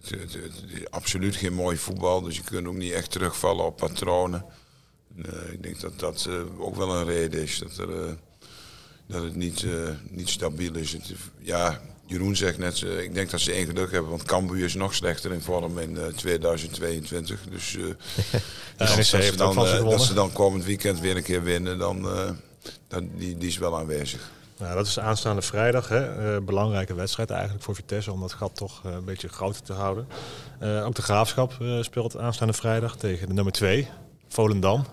het, 0.00 0.10
het, 0.10 0.32
het, 0.32 0.52
is 0.68 0.90
absoluut 0.90 1.36
geen 1.36 1.54
mooi 1.54 1.76
voetbal, 1.76 2.20
dus 2.20 2.36
je 2.36 2.42
kunt 2.42 2.66
ook 2.66 2.74
niet 2.74 2.92
echt 2.92 3.10
terugvallen 3.10 3.64
op 3.64 3.76
patronen. 3.76 4.44
En, 5.16 5.52
ik 5.52 5.62
denk 5.62 5.80
dat 5.80 5.98
dat 5.98 6.28
ook 6.58 6.76
wel 6.76 6.96
een 6.96 7.04
reden 7.04 7.42
is 7.42 7.58
dat, 7.58 7.88
er, 7.88 8.16
dat 9.06 9.22
het 9.22 9.34
niet, 9.34 9.66
niet 10.10 10.28
stabiel 10.28 10.74
is. 10.74 10.92
Het, 10.92 11.12
ja, 11.38 11.80
Jeroen 12.06 12.36
zegt 12.36 12.58
net, 12.58 12.82
ik 12.82 13.14
denk 13.14 13.30
dat 13.30 13.40
ze 13.40 13.52
één 13.52 13.66
geluk 13.66 13.90
hebben, 13.90 14.10
want 14.10 14.22
Cambuur 14.22 14.64
is 14.64 14.74
nog 14.74 14.94
slechter 14.94 15.32
in 15.32 15.40
vorm 15.40 15.78
in 15.78 15.94
uh, 15.96 16.06
2022. 16.06 17.40
Dus 17.50 17.76
als, 18.78 19.08
ze 19.08 19.32
dan, 19.36 19.54
dat 19.54 20.02
ze 20.02 20.14
dan 20.14 20.32
komend 20.32 20.64
weekend 20.64 21.00
weer 21.00 21.16
een 21.16 21.22
keer 21.22 21.42
winnen, 21.42 21.78
dan 21.78 22.02
dat, 22.88 23.02
die, 23.16 23.38
die 23.38 23.48
is 23.48 23.58
wel 23.58 23.78
aanwezig. 23.78 24.30
Nou, 24.58 24.74
dat 24.74 24.86
is 24.86 24.98
aanstaande 24.98 25.42
vrijdag. 25.42 25.88
Hè. 25.88 26.40
belangrijke 26.40 26.94
wedstrijd 26.94 27.30
eigenlijk 27.30 27.64
voor 27.64 27.74
Vitesse 27.74 28.12
om 28.12 28.20
dat 28.20 28.32
gat 28.32 28.56
toch 28.56 28.84
een 28.84 29.04
beetje 29.04 29.28
groter 29.28 29.62
te 29.62 29.72
houden. 29.72 30.08
ook 30.60 30.94
de 30.94 31.02
Graafschap 31.02 31.52
speelt 31.80 32.18
aanstaande 32.18 32.52
vrijdag 32.52 32.96
tegen 32.96 33.28
de 33.28 33.34
nummer 33.34 33.52
2, 33.52 33.88
Volendam. 34.28 34.84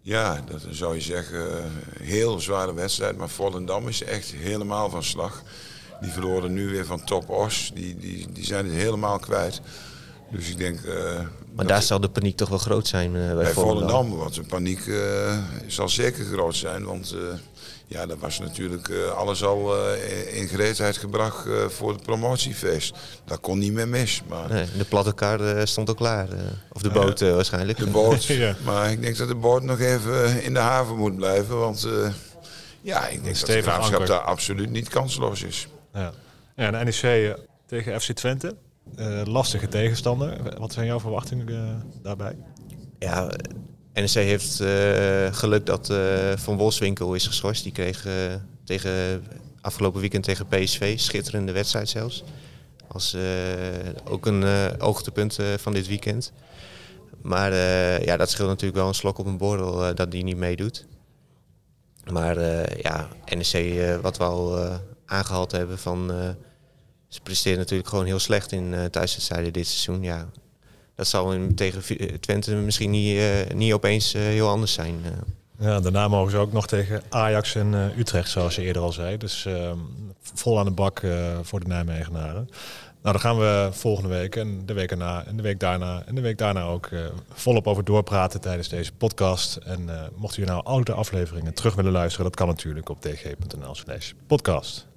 Ja, 0.00 0.40
dat 0.50 0.66
zou 0.70 0.94
je 0.94 1.00
zeggen, 1.00 1.70
heel 2.00 2.40
zware 2.40 2.74
wedstrijd. 2.74 3.16
Maar 3.16 3.28
Volendam 3.28 3.88
is 3.88 4.02
echt 4.02 4.32
helemaal 4.32 4.90
van 4.90 5.02
slag. 5.02 5.42
Die 6.00 6.10
verloren 6.10 6.52
nu 6.52 6.68
weer 6.68 6.86
van 6.86 7.04
Top 7.04 7.28
Os. 7.28 7.70
Die, 7.74 7.96
die, 7.96 8.32
die 8.32 8.44
zijn 8.44 8.64
het 8.64 8.74
helemaal 8.74 9.18
kwijt. 9.18 9.60
Dus 10.32 10.48
ik 10.48 10.58
denk... 10.58 10.80
Uh, 10.80 11.20
maar 11.54 11.66
daar 11.66 11.82
zal 11.82 12.00
de 12.00 12.08
paniek 12.08 12.36
toch 12.36 12.48
wel 12.48 12.58
groot 12.58 12.86
zijn 12.86 13.14
uh, 13.14 13.26
bij, 13.26 13.34
bij 13.34 13.52
Volendam. 13.52 13.88
Volendam. 13.88 14.18
Want 14.18 14.34
de 14.34 14.42
paniek 14.42 14.86
uh, 14.86 15.38
zal 15.66 15.88
zeker 15.88 16.24
groot 16.24 16.56
zijn. 16.56 16.84
Want 16.84 17.14
ja, 17.86 18.06
dat 18.06 18.18
was 18.18 18.38
natuurlijk 18.38 18.90
alles 19.16 19.44
al 19.44 19.86
in 20.32 20.48
gereedheid 20.48 20.96
gebracht 20.96 21.48
voor 21.68 21.92
het 21.92 22.02
promotiefeest. 22.02 22.94
Dat 23.24 23.40
kon 23.40 23.58
niet 23.58 23.72
meer 23.72 23.88
mis. 23.88 24.22
Maar... 24.28 24.48
Nee, 24.48 24.66
de 24.76 24.84
platte 24.84 25.14
kaart 25.14 25.68
stond 25.68 25.88
al 25.88 25.94
klaar. 25.94 26.28
of 26.72 26.82
de 26.82 26.90
boot 26.90 27.20
waarschijnlijk. 27.20 27.78
De 27.78 27.86
boot. 27.86 28.24
ja. 28.44 28.56
Maar 28.64 28.90
ik 28.90 29.02
denk 29.02 29.16
dat 29.16 29.28
de 29.28 29.34
boot 29.34 29.62
nog 29.62 29.80
even 29.80 30.42
in 30.42 30.54
de 30.54 30.60
haven 30.60 30.96
moet 30.96 31.16
blijven. 31.16 31.58
Want 31.58 31.88
ja, 32.80 33.08
ik 33.08 33.24
denk 33.24 33.38
dat 33.38 33.46
de 33.46 33.62
graafschap 33.62 34.06
daar 34.06 34.20
absoluut 34.20 34.70
niet 34.70 34.88
kansloos 34.88 35.42
is. 35.42 35.68
Ja, 35.94 36.12
ja 36.56 36.72
en 36.72 36.84
NEC 36.84 37.36
tegen 37.66 38.00
FC 38.00 38.12
Twente. 38.12 38.54
Uh, 38.98 39.22
lastige 39.24 39.68
tegenstander. 39.68 40.58
Wat 40.58 40.72
zijn 40.72 40.86
jouw 40.86 41.00
verwachtingen 41.00 41.48
uh, 41.48 41.58
daarbij? 42.02 42.36
Ja, 42.98 43.30
NEC 43.92 44.10
heeft 44.10 44.60
uh, 44.60 45.34
geluk 45.34 45.66
dat 45.66 45.92
Van 46.34 46.56
Wolfswinkel 46.56 47.14
is 47.14 47.26
geschorst. 47.26 47.62
Die 47.62 47.72
kreeg 47.72 48.06
tegen, 48.64 49.24
afgelopen 49.60 50.00
weekend 50.00 50.24
tegen 50.24 50.46
PSV, 50.46 50.98
schitterende 50.98 51.52
wedstrijd 51.52 51.88
zelfs. 51.88 52.24
Als 52.88 53.16
ook 54.04 54.26
een 54.26 54.44
hoogtepunt 54.78 55.38
van 55.56 55.72
dit 55.72 55.86
weekend. 55.86 56.32
Maar 57.22 57.52
ja, 58.04 58.16
dat 58.16 58.30
scheelt 58.30 58.48
natuurlijk 58.48 58.78
wel 58.78 58.88
een 58.88 58.94
slok 58.94 59.18
op 59.18 59.26
een 59.26 59.38
borrel 59.38 59.94
dat 59.94 60.10
die 60.10 60.24
niet 60.24 60.36
meedoet. 60.36 60.86
Maar 62.12 62.40
ja, 62.82 63.08
NEC, 63.24 63.80
wat 64.02 64.16
we 64.16 64.24
al 64.24 64.68
aangehaald 65.06 65.52
hebben 65.52 65.78
van 65.78 66.10
ze 67.12 67.20
presteren 67.20 67.58
natuurlijk 67.58 67.88
gewoon 67.88 68.04
heel 68.04 68.18
slecht 68.18 68.52
in 68.52 68.72
uh, 68.72 68.84
thuiswedstrijden 68.84 69.52
dit 69.52 69.66
seizoen. 69.66 70.02
Ja, 70.02 70.28
dat 70.94 71.06
zal 71.06 71.36
tegen 71.54 71.98
eh, 71.98 72.14
Twente 72.14 72.54
misschien 72.54 72.90
niet, 72.90 73.16
uh, 73.16 73.54
niet 73.54 73.72
opeens 73.72 74.12
heel 74.12 74.48
anders 74.48 74.72
zijn. 74.72 75.00
Ja, 75.58 75.80
daarna 75.80 76.08
mogen 76.08 76.30
ze 76.30 76.36
ook 76.36 76.52
nog 76.52 76.66
tegen 76.66 77.02
Ajax 77.08 77.54
en 77.54 77.92
Utrecht, 77.98 78.30
zoals 78.30 78.54
je 78.54 78.62
eerder 78.62 78.82
al 78.82 78.92
zei. 78.92 79.16
Dus 79.16 79.46
ehm, 79.46 79.78
vol 80.34 80.58
aan 80.58 80.64
de 80.64 80.70
bak 80.70 81.02
voor 81.42 81.60
de 81.60 81.66
Nijmegenaren. 81.66 82.48
Nou, 83.02 83.14
daar 83.14 83.20
gaan 83.20 83.38
we 83.38 83.68
volgende 83.72 84.08
week 84.08 84.36
en 84.36 84.66
de 84.66 84.72
week 84.72 84.90
erna 84.90 85.24
en 85.24 85.36
de 85.36 85.42
week 85.42 85.60
daarna 85.60 86.02
en 86.06 86.14
de 86.14 86.20
week 86.20 86.38
daarna 86.38 86.62
ook 86.62 86.88
volop 87.32 87.66
over 87.66 87.84
doorpraten 87.84 88.40
tijdens 88.40 88.68
deze 88.68 88.92
podcast. 88.92 89.56
En 89.56 89.88
mocht 90.14 90.36
u 90.36 90.44
nou 90.44 90.64
oude 90.64 90.92
afleveringen 90.92 91.54
terug 91.54 91.74
willen 91.74 91.92
luisteren, 91.92 92.26
dat 92.26 92.36
kan 92.36 92.46
natuurlijk 92.46 92.88
op 92.88 93.02
dg.nl 93.02 93.74
slash 93.74 94.12
podcast. 94.26 94.90